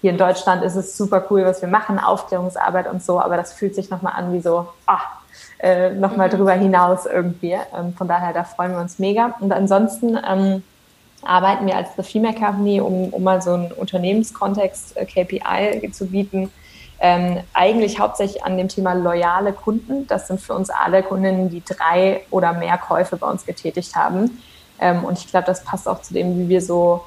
hier 0.00 0.10
in 0.10 0.18
Deutschland 0.18 0.62
ist 0.62 0.74
es 0.74 0.98
super 0.98 1.24
cool, 1.30 1.46
was 1.46 1.62
wir 1.62 1.68
machen, 1.68 1.98
Aufklärungsarbeit 1.98 2.88
und 2.88 3.02
so, 3.02 3.20
aber 3.20 3.38
das 3.38 3.54
fühlt 3.54 3.74
sich 3.74 3.88
nochmal 3.88 4.12
an 4.16 4.34
wie 4.34 4.40
so, 4.40 4.66
ah, 4.86 5.00
äh, 5.64 5.94
nochmal 5.94 6.28
mhm. 6.28 6.36
drüber 6.36 6.52
hinaus 6.52 7.06
irgendwie. 7.06 7.56
Ähm, 7.76 7.94
von 7.96 8.06
daher, 8.06 8.34
da 8.34 8.44
freuen 8.44 8.72
wir 8.72 8.80
uns 8.80 8.98
mega. 8.98 9.34
Und 9.40 9.50
ansonsten 9.50 10.18
ähm, 10.28 10.62
arbeiten 11.22 11.66
wir 11.66 11.76
als 11.76 11.88
The 11.96 12.02
Female 12.02 12.34
Company, 12.34 12.82
um, 12.82 13.08
um 13.08 13.22
mal 13.22 13.40
so 13.40 13.54
einen 13.54 13.72
Unternehmenskontext 13.72 14.94
äh, 14.96 15.06
KPI 15.06 15.90
zu 15.90 16.06
bieten, 16.06 16.50
ähm, 17.00 17.40
eigentlich 17.54 17.98
hauptsächlich 17.98 18.44
an 18.44 18.58
dem 18.58 18.68
Thema 18.68 18.92
loyale 18.92 19.54
Kunden. 19.54 20.06
Das 20.06 20.28
sind 20.28 20.38
für 20.38 20.52
uns 20.52 20.68
alle 20.68 21.02
Kundinnen, 21.02 21.48
die 21.48 21.62
drei 21.64 22.20
oder 22.30 22.52
mehr 22.52 22.76
Käufe 22.76 23.16
bei 23.16 23.28
uns 23.28 23.46
getätigt 23.46 23.96
haben. 23.96 24.42
Ähm, 24.78 25.02
und 25.02 25.18
ich 25.18 25.28
glaube, 25.28 25.46
das 25.46 25.64
passt 25.64 25.88
auch 25.88 26.02
zu 26.02 26.12
dem, 26.12 26.38
wie 26.38 26.48
wir 26.50 26.60
so 26.60 27.04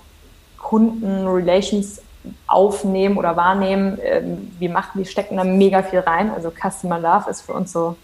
Kunden-Relations 0.58 2.02
aufnehmen 2.48 3.17
oder 3.17 3.38
wahrnehmen. 3.38 4.00
Ähm, 4.04 4.52
wir 4.58 4.72
machen, 4.72 4.98
wir 4.98 5.06
stecken 5.06 5.38
da 5.38 5.43
mega 5.43 5.84
viel 5.84 6.00
rein. 6.00 6.32
Also 6.32 6.52
Customer 6.52 6.98
Love 6.98 7.30
ist 7.30 7.41
für 7.41 7.54
uns 7.54 7.72
so 7.72 7.96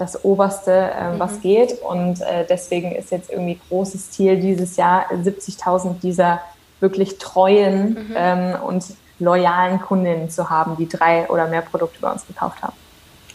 das 0.00 0.24
Oberste, 0.24 0.72
äh, 0.72 1.18
was 1.18 1.34
mhm. 1.34 1.40
geht. 1.42 1.82
Und 1.82 2.20
äh, 2.22 2.46
deswegen 2.48 2.92
ist 2.92 3.10
jetzt 3.10 3.30
irgendwie 3.30 3.60
großes 3.68 4.10
Ziel 4.10 4.40
dieses 4.40 4.76
Jahr 4.76 5.06
70.000 5.12 6.00
dieser 6.02 6.40
wirklich 6.80 7.18
treuen 7.18 7.90
mhm. 7.90 8.14
ähm, 8.16 8.56
und 8.66 8.84
loyalen 9.18 9.80
Kundinnen 9.80 10.30
zu 10.30 10.48
haben, 10.48 10.76
die 10.76 10.88
drei 10.88 11.28
oder 11.28 11.46
mehr 11.46 11.60
Produkte 11.60 12.00
bei 12.00 12.10
uns 12.10 12.26
gekauft 12.26 12.62
haben. 12.62 12.72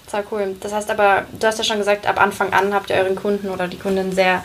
Sehr 0.08 0.24
cool. 0.32 0.56
Das 0.60 0.74
heißt 0.74 0.90
aber, 0.90 1.26
du 1.40 1.48
hast 1.48 1.58
ja 1.58 1.64
schon 1.64 1.78
gesagt, 1.78 2.08
ab 2.08 2.22
Anfang 2.22 2.54
an 2.54 2.74
habt 2.74 2.90
ihr 2.90 2.96
euren 2.96 3.16
Kunden 3.16 3.50
oder 3.50 3.68
die 3.68 3.78
Kundin 3.78 4.12
sehr 4.12 4.44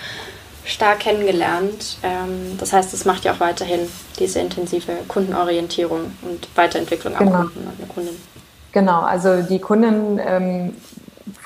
stark 0.64 1.00
kennengelernt. 1.00 1.98
Ähm, 2.02 2.58
das 2.58 2.72
heißt, 2.72 2.92
es 2.92 3.04
macht 3.04 3.24
ja 3.24 3.32
auch 3.32 3.40
weiterhin 3.40 3.80
diese 4.18 4.40
intensive 4.40 4.92
Kundenorientierung 5.08 6.12
und 6.22 6.48
Weiterentwicklung 6.54 7.16
am 7.16 7.26
genau. 7.26 7.38
Kunden 7.38 7.66
und 7.66 7.78
der 7.78 7.88
Kundin. 7.88 8.16
Genau, 8.72 9.00
also 9.00 9.42
die 9.42 9.58
Kunden 9.58 10.20
ähm, 10.24 10.76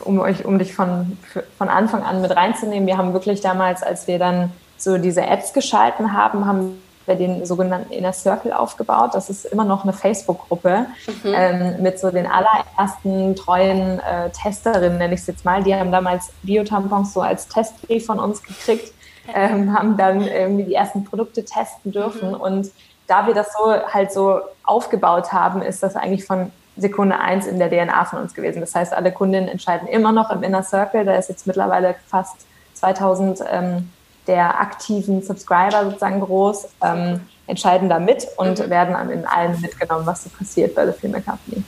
um 0.04 0.20
euch, 0.20 0.44
um 0.44 0.58
dich 0.58 0.74
von, 0.74 1.16
von 1.58 1.68
Anfang 1.68 2.02
an 2.02 2.20
mit 2.20 2.34
reinzunehmen, 2.34 2.86
wir 2.86 2.96
haben 2.96 3.12
wirklich 3.12 3.40
damals, 3.40 3.82
als 3.82 4.06
wir 4.06 4.18
dann 4.18 4.52
so 4.76 4.98
diese 4.98 5.26
Ads 5.26 5.52
geschalten 5.52 6.12
haben, 6.12 6.46
haben 6.46 6.82
wir 7.06 7.16
den 7.16 7.44
sogenannten 7.44 7.92
Inner 7.92 8.12
Circle 8.12 8.52
aufgebaut. 8.52 9.10
Das 9.14 9.28
ist 9.28 9.44
immer 9.44 9.64
noch 9.64 9.84
eine 9.84 9.92
Facebook-Gruppe 9.92 10.86
mhm. 11.06 11.34
ähm, 11.34 11.82
mit 11.82 11.98
so 11.98 12.10
den 12.10 12.26
allerersten 12.26 13.36
treuen 13.36 14.00
äh, 14.00 14.30
Testerinnen, 14.30 14.98
nenne 14.98 15.14
ich 15.14 15.20
es 15.20 15.26
jetzt 15.26 15.44
mal. 15.44 15.62
Die 15.62 15.74
haben 15.74 15.92
damals 15.92 16.30
Biotampons 16.42 17.12
so 17.12 17.20
als 17.20 17.48
Testbrief 17.48 18.06
von 18.06 18.18
uns 18.18 18.42
gekriegt, 18.42 18.92
ähm, 19.34 19.76
haben 19.76 19.96
dann 19.96 20.26
irgendwie 20.26 20.64
die 20.64 20.74
ersten 20.74 21.04
Produkte 21.04 21.44
testen 21.44 21.92
dürfen. 21.92 22.30
Mhm. 22.30 22.40
Und 22.40 22.70
da 23.06 23.26
wir 23.26 23.34
das 23.34 23.52
so 23.52 23.72
halt 23.92 24.12
so 24.12 24.40
aufgebaut 24.64 25.32
haben, 25.32 25.60
ist 25.60 25.82
das 25.82 25.96
eigentlich 25.96 26.24
von 26.24 26.50
Sekunde 26.76 27.18
eins 27.18 27.46
in 27.46 27.58
der 27.58 27.70
DNA 27.70 28.04
von 28.04 28.20
uns 28.20 28.34
gewesen. 28.34 28.60
Das 28.60 28.74
heißt, 28.74 28.92
alle 28.92 29.12
Kundinnen 29.12 29.48
entscheiden 29.48 29.86
immer 29.88 30.12
noch 30.12 30.30
im 30.30 30.42
Inner 30.42 30.62
Circle. 30.62 31.04
Da 31.04 31.14
ist 31.14 31.28
jetzt 31.28 31.46
mittlerweile 31.46 31.94
fast 32.08 32.46
2000 32.74 33.44
ähm, 33.50 33.90
der 34.26 34.60
aktiven 34.60 35.22
Subscriber 35.22 35.84
sozusagen 35.84 36.20
groß, 36.20 36.68
ähm, 36.82 37.20
entscheiden 37.46 37.88
da 37.88 37.98
mit 37.98 38.26
und 38.36 38.58
mhm. 38.58 38.70
werden 38.70 39.10
in 39.10 39.26
allem 39.26 39.60
mitgenommen, 39.60 40.06
was 40.06 40.24
so 40.24 40.30
passiert 40.30 40.74
bei 40.74 40.84
der 40.84 40.94
Female 40.94 41.22
Company. 41.22 41.62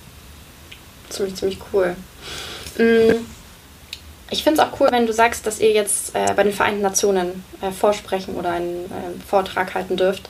Ziemlich, 1.10 1.36
ziemlich 1.36 1.58
cool. 1.72 1.94
Mm, 2.78 3.24
ich 4.30 4.42
finde 4.42 4.60
es 4.60 4.66
auch 4.66 4.80
cool, 4.80 4.88
wenn 4.90 5.06
du 5.06 5.12
sagst, 5.12 5.46
dass 5.46 5.60
ihr 5.60 5.70
jetzt 5.70 6.16
äh, 6.16 6.32
bei 6.34 6.42
den 6.42 6.52
Vereinten 6.52 6.80
Nationen 6.80 7.44
äh, 7.60 7.70
vorsprechen 7.70 8.34
oder 8.34 8.50
einen 8.50 8.86
äh, 8.86 9.20
Vortrag 9.26 9.74
halten 9.74 9.96
dürft 9.96 10.28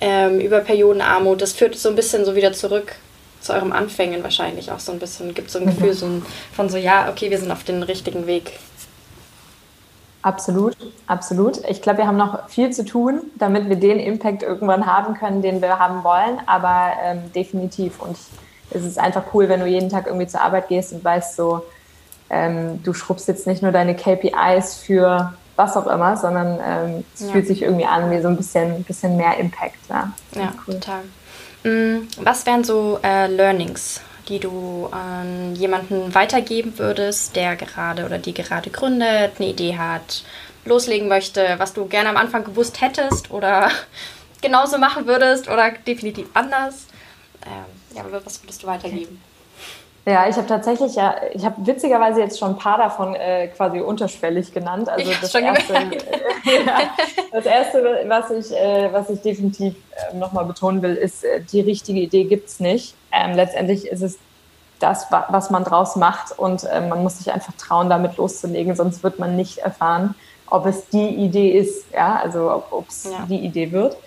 ähm, 0.00 0.40
über 0.40 0.60
Periodenarmut. 0.60 1.40
Das 1.40 1.52
führt 1.52 1.76
so 1.76 1.88
ein 1.88 1.96
bisschen 1.96 2.24
so 2.24 2.34
wieder 2.34 2.52
zurück 2.52 2.96
zu 3.40 3.52
eurem 3.52 3.72
Anfängen 3.72 4.22
wahrscheinlich 4.22 4.70
auch 4.72 4.80
so 4.80 4.92
ein 4.92 4.98
bisschen. 4.98 5.34
Gibt 5.34 5.50
so 5.50 5.58
ein 5.58 5.66
Gefühl 5.66 5.92
so 5.92 6.06
ein, 6.06 6.26
von 6.52 6.68
so, 6.68 6.76
ja, 6.76 7.08
okay, 7.10 7.30
wir 7.30 7.38
sind 7.38 7.50
auf 7.50 7.64
dem 7.64 7.82
richtigen 7.82 8.26
Weg. 8.26 8.58
Absolut, 10.22 10.76
absolut. 11.06 11.58
Ich 11.68 11.80
glaube, 11.80 11.98
wir 11.98 12.06
haben 12.06 12.16
noch 12.16 12.48
viel 12.48 12.70
zu 12.70 12.84
tun, 12.84 13.22
damit 13.36 13.68
wir 13.68 13.76
den 13.76 14.00
Impact 14.00 14.42
irgendwann 14.42 14.84
haben 14.86 15.14
können, 15.14 15.42
den 15.42 15.62
wir 15.62 15.78
haben 15.78 16.02
wollen, 16.02 16.40
aber 16.46 16.92
ähm, 17.02 17.32
definitiv. 17.32 18.00
Und 18.00 18.16
es 18.70 18.84
ist 18.84 18.98
einfach 18.98 19.22
cool, 19.32 19.48
wenn 19.48 19.60
du 19.60 19.66
jeden 19.66 19.88
Tag 19.88 20.06
irgendwie 20.06 20.26
zur 20.26 20.40
Arbeit 20.40 20.68
gehst 20.68 20.92
und 20.92 21.04
weißt 21.04 21.36
so, 21.36 21.62
ähm, 22.30 22.82
du 22.82 22.92
schrubbst 22.92 23.28
jetzt 23.28 23.46
nicht 23.46 23.62
nur 23.62 23.72
deine 23.72 23.94
KPIs 23.94 24.74
für 24.74 25.32
was 25.56 25.76
auch 25.76 25.86
immer, 25.86 26.16
sondern 26.16 26.58
ähm, 26.64 27.04
es 27.14 27.22
ja. 27.22 27.28
fühlt 27.28 27.46
sich 27.46 27.62
irgendwie 27.62 27.86
an 27.86 28.10
wie 28.10 28.20
so 28.20 28.28
ein 28.28 28.36
bisschen, 28.36 28.84
bisschen 28.84 29.16
mehr 29.16 29.38
Impact. 29.38 29.78
Ja, 29.88 30.12
ja 30.34 30.52
cool. 30.66 30.74
total. 30.74 31.00
Mm, 31.64 32.08
was 32.18 32.46
wären 32.46 32.64
so 32.64 33.00
äh, 33.02 33.26
Learnings, 33.26 34.00
die 34.28 34.38
du 34.38 34.88
an 34.90 35.54
jemanden 35.56 36.14
weitergeben 36.14 36.78
würdest, 36.78 37.34
der 37.36 37.56
gerade 37.56 38.04
oder 38.04 38.18
die 38.18 38.34
gerade 38.34 38.70
gründet, 38.70 39.32
eine 39.38 39.48
Idee 39.48 39.76
hat, 39.76 40.22
loslegen 40.64 41.08
möchte, 41.08 41.54
was 41.58 41.72
du 41.72 41.86
gerne 41.86 42.10
am 42.10 42.16
Anfang 42.16 42.44
gewusst 42.44 42.80
hättest 42.80 43.30
oder 43.30 43.70
genauso 44.42 44.78
machen 44.78 45.06
würdest 45.06 45.48
oder 45.48 45.72
definitiv 45.72 46.26
anders? 46.34 46.86
Ähm, 47.46 47.96
ja, 47.96 48.04
was 48.24 48.42
würdest 48.42 48.62
du 48.62 48.66
weitergeben? 48.66 49.20
Ja, 50.08 50.26
ich 50.26 50.36
habe 50.36 50.46
tatsächlich 50.46 50.94
ja, 50.94 51.16
ich 51.34 51.44
habe 51.44 51.66
witzigerweise 51.66 52.20
jetzt 52.20 52.38
schon 52.38 52.52
ein 52.52 52.56
paar 52.56 52.78
davon 52.78 53.14
äh, 53.14 53.48
quasi 53.48 53.80
unterschwellig 53.80 54.54
genannt. 54.54 54.88
Also 54.88 55.10
das 55.20 55.34
erste, 55.34 55.72
ja, 55.74 56.78
das 57.30 57.44
erste, 57.44 58.04
was 58.06 58.30
ich, 58.30 58.56
äh, 58.56 58.90
was 58.90 59.10
ich 59.10 59.20
definitiv 59.20 59.74
äh, 59.74 60.16
nochmal 60.16 60.46
betonen 60.46 60.80
will, 60.80 60.94
ist, 60.94 61.24
äh, 61.24 61.42
die 61.42 61.60
richtige 61.60 62.00
Idee 62.00 62.24
gibt's 62.24 62.58
nicht. 62.58 62.94
Ähm, 63.12 63.34
letztendlich 63.34 63.86
ist 63.86 64.00
es 64.00 64.18
das, 64.78 65.08
was 65.10 65.50
man 65.50 65.64
draus 65.64 65.96
macht 65.96 66.38
und 66.38 66.64
äh, 66.64 66.80
man 66.80 67.02
muss 67.02 67.18
sich 67.18 67.30
einfach 67.30 67.52
trauen, 67.58 67.90
damit 67.90 68.16
loszulegen, 68.16 68.74
sonst 68.76 69.02
wird 69.02 69.18
man 69.18 69.36
nicht 69.36 69.58
erfahren, 69.58 70.14
ob 70.46 70.64
es 70.64 70.88
die 70.88 71.08
Idee 71.08 71.50
ist, 71.50 71.92
ja, 71.92 72.16
also 72.16 72.64
ob 72.70 72.88
es 72.88 73.04
ja. 73.04 73.26
die 73.28 73.40
Idee 73.40 73.72
wird. 73.72 73.98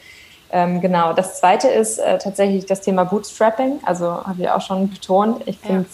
Ähm, 0.51 0.81
genau. 0.81 1.13
Das 1.13 1.39
zweite 1.39 1.67
ist 1.69 1.97
äh, 1.97 2.17
tatsächlich 2.17 2.65
das 2.65 2.81
Thema 2.81 3.05
Bootstrapping. 3.05 3.79
Also 3.83 4.05
habe 4.05 4.35
ich 4.41 4.49
auch 4.49 4.61
schon 4.61 4.89
betont. 4.89 5.43
Ich 5.45 5.59
finde, 5.59 5.83
ja. 5.83 5.87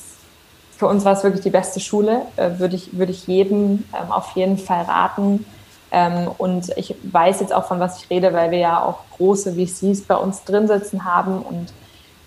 für 0.78 0.88
uns 0.88 1.06
war 1.06 1.13
es 1.13 1.24
wirklich 1.24 1.43
die 1.43 1.52
beste 1.52 1.80
Schule. 1.80 2.24
Äh, 2.36 2.58
würde 2.58 2.76
ich, 2.76 2.98
würde 2.98 3.12
ich 3.12 3.28
jedem 3.28 3.84
ähm, 3.93 4.12
auf 4.12 4.36
jeden 4.36 4.58
Fall 4.58 4.84
raten. 4.84 5.46
Ähm, 5.91 6.30
und 6.38 6.72
ich 6.76 6.96
weiß 7.04 7.39
jetzt 7.39 7.54
auch, 7.54 7.65
von 7.65 7.80
was 7.80 8.02
ich 8.02 8.10
rede, 8.10 8.34
weil 8.34 8.52
wir 8.52 8.58
ja 8.58 8.84
auch 8.84 9.00
große 9.17 9.54
VCs 9.54 10.02
bei 10.02 10.15
uns 10.15 10.43
drin 10.43 10.67
sitzen 10.67 11.06
haben. 11.06 11.41
Und 11.41 11.72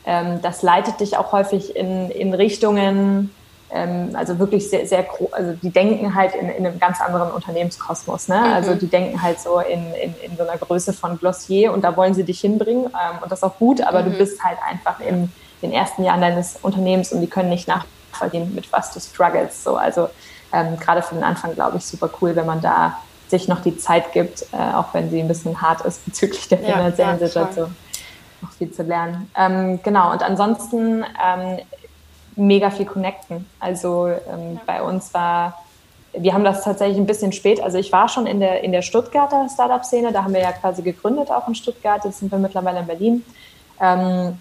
ähm, 0.07 0.40
das 0.40 0.62
leitet 0.62 1.01
dich 1.01 1.16
auch 1.16 1.33
häufig 1.33 1.75
in, 1.75 2.11
in 2.11 2.33
Richtungen, 2.33 3.35
ähm, 3.72 4.11
also 4.14 4.38
wirklich 4.38 4.68
sehr, 4.68 4.87
sehr, 4.87 5.06
also 5.33 5.52
die 5.62 5.70
denken 5.70 6.14
halt 6.14 6.35
in, 6.35 6.48
in 6.48 6.66
einem 6.66 6.78
ganz 6.78 7.00
anderen 7.00 7.30
Unternehmenskosmos. 7.30 8.28
Ne? 8.28 8.38
Mhm. 8.38 8.52
Also 8.52 8.74
die 8.74 8.88
denken 8.88 9.22
halt 9.22 9.40
so 9.40 9.61
in, 9.61 9.92
in, 9.94 10.14
in 10.22 10.37
so 10.37 10.42
einer 10.42 10.59
Größe 10.59 10.92
von 10.92 11.18
Glossier 11.18 11.72
und 11.72 11.83
da 11.83 11.96
wollen 11.96 12.14
sie 12.14 12.24
dich 12.24 12.40
hinbringen 12.40 12.87
ähm, 12.87 13.18
und 13.22 13.30
das 13.30 13.40
ist 13.40 13.44
auch 13.44 13.59
gut, 13.59 13.80
aber 13.83 14.02
mhm. 14.02 14.12
du 14.12 14.18
bist 14.18 14.42
halt 14.42 14.59
einfach 14.68 15.00
in 15.00 15.30
den 15.62 15.72
ersten 15.72 16.04
Jahren 16.04 16.20
deines 16.20 16.56
Unternehmens 16.62 17.12
und 17.12 17.20
die 17.20 17.26
können 17.26 17.50
nicht 17.50 17.68
nachvollziehen, 17.68 18.54
mit 18.54 18.72
was 18.72 18.92
du 18.92 19.00
struggles. 19.00 19.62
So, 19.62 19.76
also 19.76 20.09
ähm, 20.52 20.78
gerade 20.78 21.02
für 21.02 21.14
den 21.14 21.24
Anfang, 21.24 21.54
glaube 21.54 21.76
ich, 21.76 21.85
super 21.85 22.11
cool, 22.20 22.35
wenn 22.35 22.46
man 22.46 22.61
da 22.61 22.98
sich 23.28 23.46
noch 23.46 23.61
die 23.61 23.76
Zeit 23.76 24.12
gibt, 24.12 24.46
äh, 24.52 24.74
auch 24.74 24.92
wenn 24.92 25.11
sie 25.11 25.20
ein 25.20 25.28
bisschen 25.28 25.62
hart 25.62 25.83
ist 25.83 26.04
bezüglich 26.06 26.48
der 26.48 26.59
finanziellen 26.59 27.20
ja, 27.20 27.26
Situation. 27.26 27.76
Noch 28.42 28.52
viel 28.52 28.72
zu 28.72 28.83
lernen. 28.83 29.30
Ähm, 29.37 29.80
genau, 29.83 30.12
und 30.12 30.22
ansonsten 30.22 31.04
ähm, 31.22 31.59
mega 32.40 32.70
viel 32.70 32.87
connecten. 32.87 33.46
Also 33.61 34.09
ähm, 34.09 34.55
ja. 34.55 34.61
bei 34.66 34.83
uns 34.83 35.12
war, 35.14 35.62
wir 36.12 36.35
haben 36.35 36.44
das 36.44 36.64
tatsächlich 36.64 36.98
ein 36.98 37.07
bisschen 37.07 37.33
spät, 37.33 37.62
also 37.62 37.79
ich 37.79 37.92
war 37.92 38.09
schon 38.09 38.26
in 38.26 38.40
der, 38.40 38.64
in 38.64 38.72
der 38.72 38.83
Stuttgarter 38.83 39.48
Startup-Szene, 39.53 40.12
da 40.12 40.24
haben 40.24 40.35
wir 40.35 40.40
ja 40.40 40.53
quasi 40.53 40.83
gegründet 40.83 41.31
auch 41.31 41.46
in 41.46 41.55
Stuttgart, 41.55 42.05
jetzt 42.05 42.18
sind 42.18 42.33
wir 42.33 42.38
mittlerweile 42.38 42.81
in 42.81 42.87
Berlin. 42.87 43.24
Ähm, 43.81 44.38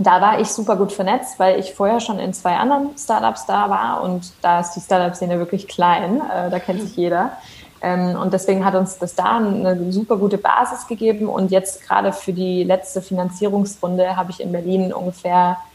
da 0.00 0.20
war 0.20 0.38
ich 0.40 0.48
super 0.48 0.76
gut 0.76 0.92
vernetzt, 0.92 1.38
weil 1.38 1.58
ich 1.58 1.74
vorher 1.74 1.98
schon 1.98 2.20
in 2.20 2.32
zwei 2.32 2.56
anderen 2.56 2.96
Startups 2.96 3.46
da 3.46 3.68
war 3.68 4.02
und 4.02 4.32
da 4.42 4.60
ist 4.60 4.74
die 4.74 4.80
Startup-Szene 4.80 5.38
wirklich 5.38 5.66
klein, 5.66 6.20
äh, 6.20 6.50
da 6.50 6.58
kennt 6.58 6.82
sich 6.82 6.96
jeder. 6.96 7.32
Ähm, 7.80 8.16
und 8.16 8.32
deswegen 8.32 8.64
hat 8.64 8.74
uns 8.74 8.98
das 8.98 9.14
da 9.14 9.36
eine 9.36 9.92
super 9.92 10.16
gute 10.16 10.36
Basis 10.36 10.86
gegeben. 10.88 11.28
Und 11.28 11.52
jetzt 11.52 11.86
gerade 11.86 12.12
für 12.12 12.32
die 12.32 12.64
letzte 12.64 13.02
Finanzierungsrunde 13.02 14.16
habe 14.16 14.32
ich 14.32 14.40
in 14.40 14.50
Berlin 14.50 14.92
ungefähr 14.92 15.58
äh, 15.62 15.67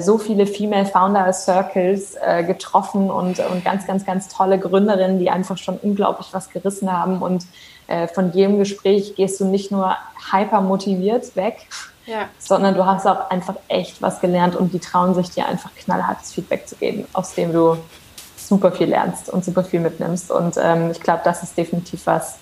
so 0.00 0.18
viele 0.18 0.46
Female 0.46 0.84
Founder 0.84 1.32
Circles 1.32 2.14
äh, 2.20 2.44
getroffen 2.44 3.10
und, 3.10 3.38
und 3.38 3.64
ganz, 3.64 3.86
ganz, 3.86 4.04
ganz 4.04 4.28
tolle 4.28 4.58
Gründerinnen, 4.58 5.18
die 5.18 5.30
einfach 5.30 5.56
schon 5.56 5.78
unglaublich 5.78 6.28
was 6.32 6.50
gerissen 6.50 6.92
haben. 6.92 7.22
Und 7.22 7.46
äh, 7.86 8.06
von 8.06 8.32
jedem 8.32 8.58
Gespräch 8.58 9.14
gehst 9.16 9.40
du 9.40 9.46
nicht 9.46 9.70
nur 9.70 9.96
hyper 10.30 10.60
motiviert 10.60 11.34
weg, 11.34 11.66
ja. 12.06 12.28
sondern 12.38 12.74
du 12.74 12.84
hast 12.84 13.06
auch 13.06 13.30
einfach 13.30 13.54
echt 13.68 14.02
was 14.02 14.20
gelernt 14.20 14.54
und 14.54 14.72
die 14.74 14.80
trauen 14.80 15.14
sich 15.14 15.30
dir 15.30 15.46
einfach 15.46 15.70
knallhartes 15.74 16.32
Feedback 16.32 16.68
zu 16.68 16.76
geben, 16.76 17.06
aus 17.14 17.34
dem 17.34 17.52
du 17.52 17.78
super 18.36 18.72
viel 18.72 18.88
lernst 18.88 19.30
und 19.30 19.44
super 19.44 19.64
viel 19.64 19.80
mitnimmst. 19.80 20.30
Und 20.30 20.56
ähm, 20.62 20.90
ich 20.90 21.00
glaube, 21.00 21.22
das 21.24 21.42
ist 21.42 21.56
definitiv 21.56 22.06
was, 22.06 22.34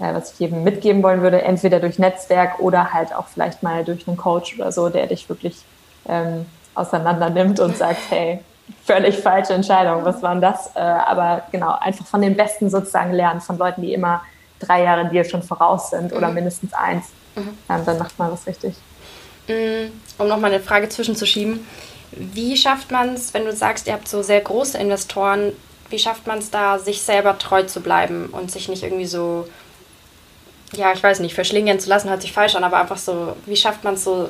äh, 0.00 0.12
was 0.12 0.32
ich 0.32 0.40
jedem 0.40 0.64
mitgeben 0.64 1.02
wollen 1.02 1.22
würde, 1.22 1.42
entweder 1.42 1.80
durch 1.80 1.98
Netzwerk 1.98 2.60
oder 2.60 2.92
halt 2.92 3.14
auch 3.14 3.26
vielleicht 3.28 3.62
mal 3.62 3.84
durch 3.84 4.06
einen 4.06 4.16
Coach 4.16 4.56
oder 4.58 4.70
so, 4.70 4.90
der 4.90 5.06
dich 5.06 5.28
wirklich 5.28 5.62
ähm, 6.06 6.46
auseinander 6.78 7.30
nimmt 7.30 7.60
und 7.60 7.76
sagt, 7.76 8.00
hey, 8.10 8.40
völlig 8.84 9.18
falsche 9.18 9.54
Entscheidung, 9.54 10.04
was 10.04 10.22
war 10.22 10.32
denn 10.32 10.42
das? 10.42 10.74
Äh, 10.74 10.80
aber 10.80 11.42
genau, 11.52 11.76
einfach 11.80 12.06
von 12.06 12.22
den 12.22 12.36
Besten 12.36 12.70
sozusagen 12.70 13.12
lernen, 13.12 13.40
von 13.40 13.58
Leuten, 13.58 13.82
die 13.82 13.94
immer 13.94 14.22
drei 14.60 14.82
Jahre 14.82 15.08
dir 15.08 15.24
schon 15.24 15.42
voraus 15.42 15.90
sind 15.90 16.12
oder 16.12 16.28
mhm. 16.28 16.34
mindestens 16.34 16.72
eins. 16.74 17.06
Mhm. 17.36 17.56
Ähm, 17.68 17.82
dann 17.84 17.98
macht 17.98 18.18
man 18.18 18.32
was 18.32 18.46
richtig. 18.46 18.74
Mm, 19.48 19.90
um 20.18 20.28
nochmal 20.28 20.52
eine 20.52 20.62
Frage 20.62 20.88
zwischenzuschieben. 20.88 21.66
Wie 22.12 22.56
schafft 22.56 22.90
man 22.90 23.14
es, 23.14 23.34
wenn 23.34 23.44
du 23.44 23.52
sagst, 23.52 23.86
ihr 23.86 23.92
habt 23.92 24.08
so 24.08 24.22
sehr 24.22 24.40
große 24.40 24.78
Investoren, 24.78 25.52
wie 25.90 25.98
schafft 25.98 26.26
man 26.26 26.38
es 26.38 26.50
da, 26.50 26.78
sich 26.78 27.02
selber 27.02 27.38
treu 27.38 27.62
zu 27.62 27.80
bleiben 27.80 28.26
und 28.26 28.50
sich 28.50 28.68
nicht 28.68 28.82
irgendwie 28.82 29.06
so, 29.06 29.48
ja, 30.72 30.92
ich 30.92 31.02
weiß 31.02 31.20
nicht, 31.20 31.34
verschlingen 31.34 31.80
zu 31.80 31.88
lassen, 31.88 32.10
hört 32.10 32.22
sich 32.22 32.32
falsch 32.32 32.56
an, 32.56 32.64
aber 32.64 32.78
einfach 32.78 32.98
so, 32.98 33.36
wie 33.46 33.56
schafft 33.56 33.84
man 33.84 33.94
es 33.94 34.04
so, 34.04 34.28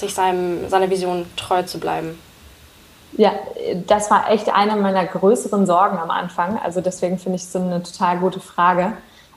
sich 0.00 0.14
seinem, 0.14 0.68
seiner 0.68 0.90
Vision 0.90 1.26
treu 1.36 1.62
zu 1.62 1.78
bleiben? 1.78 2.18
Ja, 3.12 3.32
das 3.86 4.10
war 4.10 4.30
echt 4.30 4.52
eine 4.52 4.76
meiner 4.76 5.04
größeren 5.04 5.66
Sorgen 5.66 5.98
am 5.98 6.10
Anfang. 6.10 6.58
Also 6.58 6.80
deswegen 6.80 7.18
finde 7.18 7.36
ich 7.36 7.42
es 7.42 7.52
so 7.52 7.58
eine 7.58 7.82
total 7.82 8.18
gute 8.18 8.40
Frage. 8.40 8.92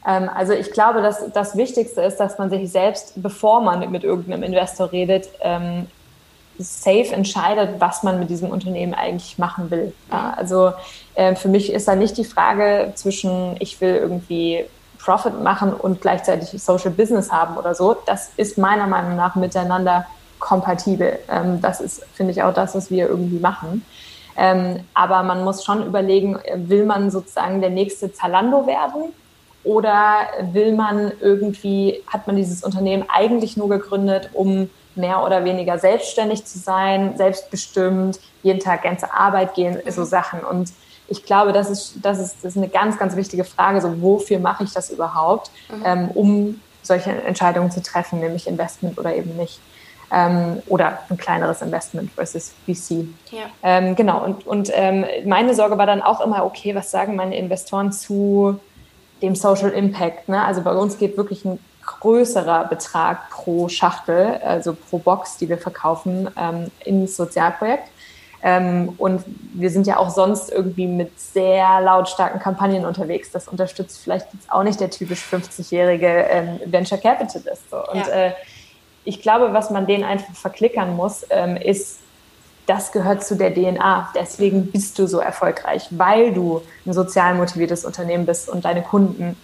Ähm, 0.05 0.29
also 0.33 0.53
ich 0.53 0.71
glaube, 0.71 1.01
dass 1.01 1.31
das 1.33 1.57
Wichtigste 1.57 2.01
ist, 2.01 2.17
dass 2.17 2.37
man 2.37 2.49
sich 2.49 2.71
selbst, 2.71 3.13
bevor 3.15 3.61
man 3.61 3.89
mit 3.91 4.03
irgendeinem 4.03 4.43
Investor 4.43 4.91
redet, 4.91 5.29
ähm, 5.41 5.87
safe 6.59 7.11
entscheidet, 7.11 7.79
was 7.79 8.03
man 8.03 8.19
mit 8.19 8.29
diesem 8.29 8.51
Unternehmen 8.51 8.93
eigentlich 8.93 9.39
machen 9.39 9.71
will. 9.71 9.93
Ja, 10.11 10.33
also 10.37 10.73
äh, 11.15 11.35
für 11.35 11.47
mich 11.47 11.73
ist 11.73 11.87
da 11.87 11.95
nicht 11.95 12.15
die 12.17 12.25
Frage 12.25 12.91
zwischen, 12.95 13.55
ich 13.59 13.81
will 13.81 13.95
irgendwie 13.95 14.65
Profit 14.99 15.41
machen 15.41 15.73
und 15.73 16.01
gleichzeitig 16.01 16.61
Social 16.61 16.91
Business 16.91 17.31
haben 17.31 17.57
oder 17.57 17.73
so. 17.73 17.95
Das 18.05 18.31
ist 18.37 18.57
meiner 18.57 18.87
Meinung 18.87 19.15
nach 19.15 19.35
miteinander 19.35 20.05
kompatibel. 20.43 21.19
Ähm, 21.29 21.61
das 21.61 21.79
ist, 21.79 22.05
finde 22.13 22.33
ich, 22.33 22.43
auch 22.43 22.53
das, 22.53 22.75
was 22.75 22.91
wir 22.91 23.07
irgendwie 23.07 23.39
machen. 23.39 23.85
Ähm, 24.35 24.81
aber 24.93 25.23
man 25.23 25.43
muss 25.43 25.63
schon 25.63 25.85
überlegen, 25.85 26.37
will 26.53 26.85
man 26.85 27.11
sozusagen 27.11 27.61
der 27.61 27.69
nächste 27.69 28.11
Zalando 28.11 28.67
werden 28.67 29.13
Oder 29.63 30.27
will 30.51 30.73
man 30.75 31.13
irgendwie, 31.21 32.03
hat 32.07 32.27
man 32.27 32.35
dieses 32.35 32.63
Unternehmen 32.63 33.05
eigentlich 33.07 33.55
nur 33.55 33.69
gegründet, 33.69 34.31
um 34.33 34.69
mehr 34.95 35.23
oder 35.23 35.45
weniger 35.45 35.79
selbstständig 35.79 36.43
zu 36.43 36.59
sein, 36.59 37.15
selbstbestimmt, 37.15 38.19
jeden 38.43 38.59
Tag 38.59 38.83
ganze 38.83 39.13
Arbeit 39.13 39.53
gehen, 39.53 39.77
so 39.89 40.01
mhm. 40.01 40.05
Sachen. 40.05 40.39
Und 40.41 40.73
ich 41.07 41.23
glaube, 41.23 41.53
das 41.53 41.69
ist, 41.69 41.95
das 42.01 42.19
ist, 42.19 42.37
das 42.43 42.55
ist 42.55 42.57
eine 42.57 42.67
ganz, 42.67 42.99
ganz 42.99 43.15
wichtige 43.15 43.45
Frage, 43.45 43.79
so 43.79 44.01
wofür 44.01 44.39
mache 44.39 44.65
ich 44.65 44.73
das 44.73 44.89
überhaupt, 44.89 45.49
mhm. 45.69 45.83
ähm, 45.85 46.09
um 46.13 46.61
solche 46.81 47.11
Entscheidungen 47.11 47.71
zu 47.71 47.81
treffen, 47.81 48.19
nämlich 48.19 48.45
Investment 48.47 48.97
oder 48.99 49.15
eben 49.15 49.37
nicht. 49.37 49.61
Ähm, 50.13 50.61
oder 50.67 50.99
ein 51.09 51.17
kleineres 51.17 51.63
Investment 51.63 52.11
versus 52.11 52.53
VC. 52.65 53.07
Ja. 53.31 53.45
Ähm, 53.63 53.95
genau, 53.95 54.23
und, 54.23 54.45
und 54.45 54.71
ähm, 54.73 55.05
meine 55.25 55.55
Sorge 55.55 55.77
war 55.79 55.87
dann 55.87 56.03
auch 56.03 56.21
immer, 56.21 56.45
okay, 56.45 56.75
was 56.75 56.91
sagen 56.91 57.15
meine 57.15 57.35
Investoren 57.35 57.91
zu 57.91 58.59
dem 59.23 59.35
Social 59.35 59.71
Impact? 59.71 60.29
Ne? 60.29 60.45
Also 60.45 60.61
bei 60.61 60.75
uns 60.75 60.99
geht 60.99 61.17
wirklich 61.17 61.45
ein 61.45 61.57
größerer 61.85 62.65
Betrag 62.65 63.29
pro 63.29 63.69
Schachtel, 63.69 64.39
also 64.45 64.73
pro 64.73 64.99
Box, 64.99 65.37
die 65.37 65.49
wir 65.49 65.57
verkaufen, 65.57 66.29
ähm, 66.37 66.71
ins 66.85 67.17
Sozialprojekt. 67.17 67.89
Ähm, 68.45 68.93
und 68.97 69.23
wir 69.53 69.69
sind 69.69 69.87
ja 69.87 69.97
auch 69.97 70.09
sonst 70.09 70.51
irgendwie 70.51 70.85
mit 70.85 71.17
sehr 71.17 71.79
lautstarken 71.79 72.41
Kampagnen 72.41 72.85
unterwegs. 72.85 73.31
Das 73.31 73.47
unterstützt 73.47 74.01
vielleicht 74.03 74.27
jetzt 74.33 74.51
auch 74.51 74.63
nicht 74.63 74.81
der 74.81 74.89
typisch 74.89 75.23
50-jährige 75.23 76.07
ähm, 76.07 76.59
Venture 76.65 76.97
Capitalist. 76.97 77.69
So. 77.69 77.77
Und 77.77 78.05
ja. 78.05 78.07
äh, 78.07 78.31
ich 79.05 79.21
glaube, 79.21 79.53
was 79.53 79.69
man 79.69 79.85
denen 79.87 80.03
einfach 80.03 80.33
verklickern 80.33 80.95
muss, 80.95 81.25
ähm, 81.29 81.57
ist, 81.57 81.99
das 82.65 82.91
gehört 82.91 83.23
zu 83.25 83.35
der 83.35 83.53
DNA. 83.53 84.11
Deswegen 84.15 84.71
bist 84.71 84.97
du 84.97 85.07
so 85.07 85.19
erfolgreich, 85.19 85.87
weil 85.91 86.33
du 86.33 86.61
ein 86.85 86.93
sozial 86.93 87.35
motiviertes 87.35 87.83
Unternehmen 87.83 88.25
bist 88.25 88.49
und 88.49 88.63
deine 88.65 88.81
Kunden 88.81 89.35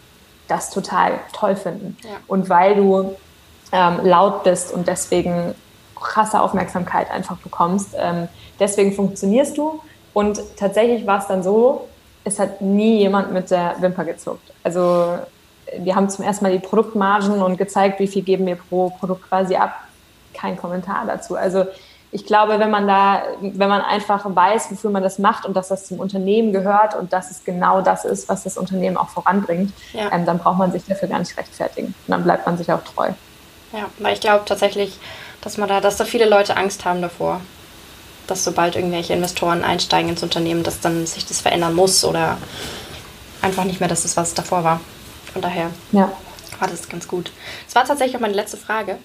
das 0.48 0.70
total 0.70 1.20
toll 1.34 1.56
finden. 1.56 1.98
Ja. 2.04 2.10
Und 2.28 2.50
weil 2.50 2.76
du 2.76 3.16
ähm, 3.72 4.00
laut 4.04 4.44
bist 4.44 4.74
und 4.74 4.88
deswegen 4.88 5.54
krasse 5.96 6.42
Aufmerksamkeit 6.42 7.12
einfach 7.12 7.38
bekommst. 7.38 7.90
Ähm, 7.98 8.28
deswegen 8.60 8.94
funktionierst 8.94 9.58
du. 9.58 9.82
Und 10.14 10.42
tatsächlich 10.58 11.06
war 11.06 11.20
es 11.20 11.28
dann 11.28 11.44
so, 11.44 11.88
es 12.24 12.40
hat 12.40 12.62
nie 12.62 13.00
jemand 13.00 13.34
mit 13.34 13.52
der 13.52 13.76
Wimper 13.80 14.06
gezuckt. 14.06 14.54
Also 14.64 15.20
wir 15.78 15.96
haben 15.96 16.10
zum 16.10 16.26
ersten 16.26 16.46
Mal 16.46 16.52
die 16.52 16.60
Produktmargen 16.60 17.42
und 17.42 17.58
gezeigt, 17.58 18.00
wie 18.00 18.08
viel 18.08 18.24
geben 18.24 18.46
wir 18.46 18.56
pro 18.56 18.90
Produkt 18.90 19.28
quasi 19.28 19.56
ab. 19.56 19.74
Kein 20.34 20.58
Kommentar 20.58 21.06
dazu. 21.06 21.36
Also 21.36 21.66
ich 22.12 22.26
glaube, 22.26 22.60
wenn 22.60 22.72
man 22.72 22.88
da, 22.88 23.22
wenn 23.42 23.70
man 23.70 23.82
einfach 23.82 24.24
weiß, 24.24 24.72
wofür 24.72 24.90
man 24.90 25.04
das 25.04 25.20
macht 25.20 25.46
und 25.46 25.56
dass 25.56 25.68
das 25.68 25.88
zum 25.88 26.00
Unternehmen 26.00 26.54
gehört 26.54 26.96
und 26.96 27.14
dass 27.14 27.30
es 27.30 27.44
genau 27.44 27.82
das 27.82 28.04
ist, 28.04 28.30
was 28.30 28.44
das 28.44 28.58
Unternehmen 28.58 28.98
auch 28.98 29.10
voranbringt, 29.10 29.74
ja. 29.94 30.12
ähm, 30.12 30.26
dann 30.26 30.40
braucht 30.40 30.58
man 30.58 30.72
sich 30.72 30.84
dafür 30.86 31.08
gar 31.08 31.20
nicht 31.20 31.38
rechtfertigen. 31.38 31.88
Und 31.88 32.12
dann 32.12 32.24
bleibt 32.24 32.46
man 32.46 32.58
sich 32.58 32.72
auch 32.72 32.84
treu. 32.84 33.10
Ja, 33.74 33.86
weil 34.00 34.14
ich 34.14 34.22
glaube 34.22 34.46
tatsächlich, 34.46 34.98
dass 35.42 35.58
man 35.58 35.70
da, 35.70 35.82
dass 35.82 35.98
da 35.98 36.06
viele 36.06 36.28
Leute 36.28 36.58
Angst 36.58 36.84
haben 36.86 37.02
davor, 37.02 37.42
dass 38.26 38.44
sobald 38.44 38.76
irgendwelche 38.76 39.14
Investoren 39.14 39.64
einsteigen 39.64 40.10
ins 40.10 40.24
Unternehmen, 40.24 40.64
dass 40.64 40.80
dann 40.82 41.06
sich 41.06 41.28
das 41.28 41.42
verändern 41.42 41.76
muss 41.76 42.04
oder 42.04 42.38
einfach 43.42 43.66
nicht 43.66 43.80
mehr 43.80 43.90
das 43.90 44.06
ist, 44.06 44.18
was 44.18 44.30
es 44.30 44.34
davor 44.34 44.64
war. 44.64 44.80
Von 45.34 45.42
daher 45.42 45.72
ja. 45.92 46.12
war 46.60 46.68
das 46.68 46.90
ganz 46.90 47.08
gut. 47.08 47.32
Das 47.66 47.76
war 47.76 47.86
tatsächlich 47.86 48.16
auch 48.16 48.22
meine 48.22 48.34
letzte 48.34 48.58
Frage. 48.58 48.98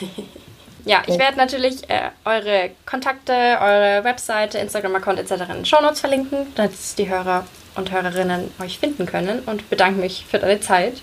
ja, 0.84 1.02
ich 1.06 1.18
werde 1.18 1.36
natürlich 1.36 1.88
äh, 1.88 2.10
eure 2.24 2.70
Kontakte, 2.86 3.32
eure 3.32 4.04
Webseite, 4.04 4.58
Instagram-Account 4.58 5.18
etc. 5.18 5.32
in 5.32 5.56
den 5.56 5.64
Shownotes 5.64 6.00
verlinken, 6.00 6.46
damit 6.54 6.72
die 6.98 7.08
Hörer 7.08 7.44
und 7.76 7.92
Hörerinnen 7.92 8.50
euch 8.60 8.78
finden 8.78 9.06
können 9.06 9.40
und 9.46 9.70
bedanke 9.70 10.00
mich 10.00 10.26
für 10.28 10.38
deine 10.38 10.60
Zeit. 10.60 11.00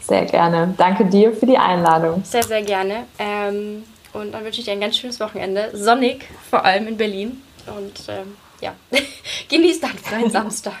Sehr 0.00 0.24
gerne. 0.24 0.74
Danke 0.76 1.04
dir 1.06 1.32
für 1.32 1.46
die 1.46 1.58
Einladung. 1.58 2.24
Sehr, 2.24 2.42
sehr 2.42 2.62
gerne. 2.62 3.06
Ähm, 3.18 3.84
und 4.12 4.32
dann 4.32 4.44
wünsche 4.44 4.60
ich 4.60 4.66
dir 4.66 4.72
ein 4.72 4.80
ganz 4.80 4.96
schönes 4.96 5.20
Wochenende. 5.20 5.70
Sonnig, 5.74 6.28
vor 6.50 6.64
allem 6.64 6.86
in 6.86 6.96
Berlin. 6.96 7.42
Und 7.66 8.08
ähm, 8.08 8.36
ja, 8.60 8.74
genieß 9.48 9.80
deinen 9.80 9.98
freien 9.98 10.30
Samstag. 10.30 10.80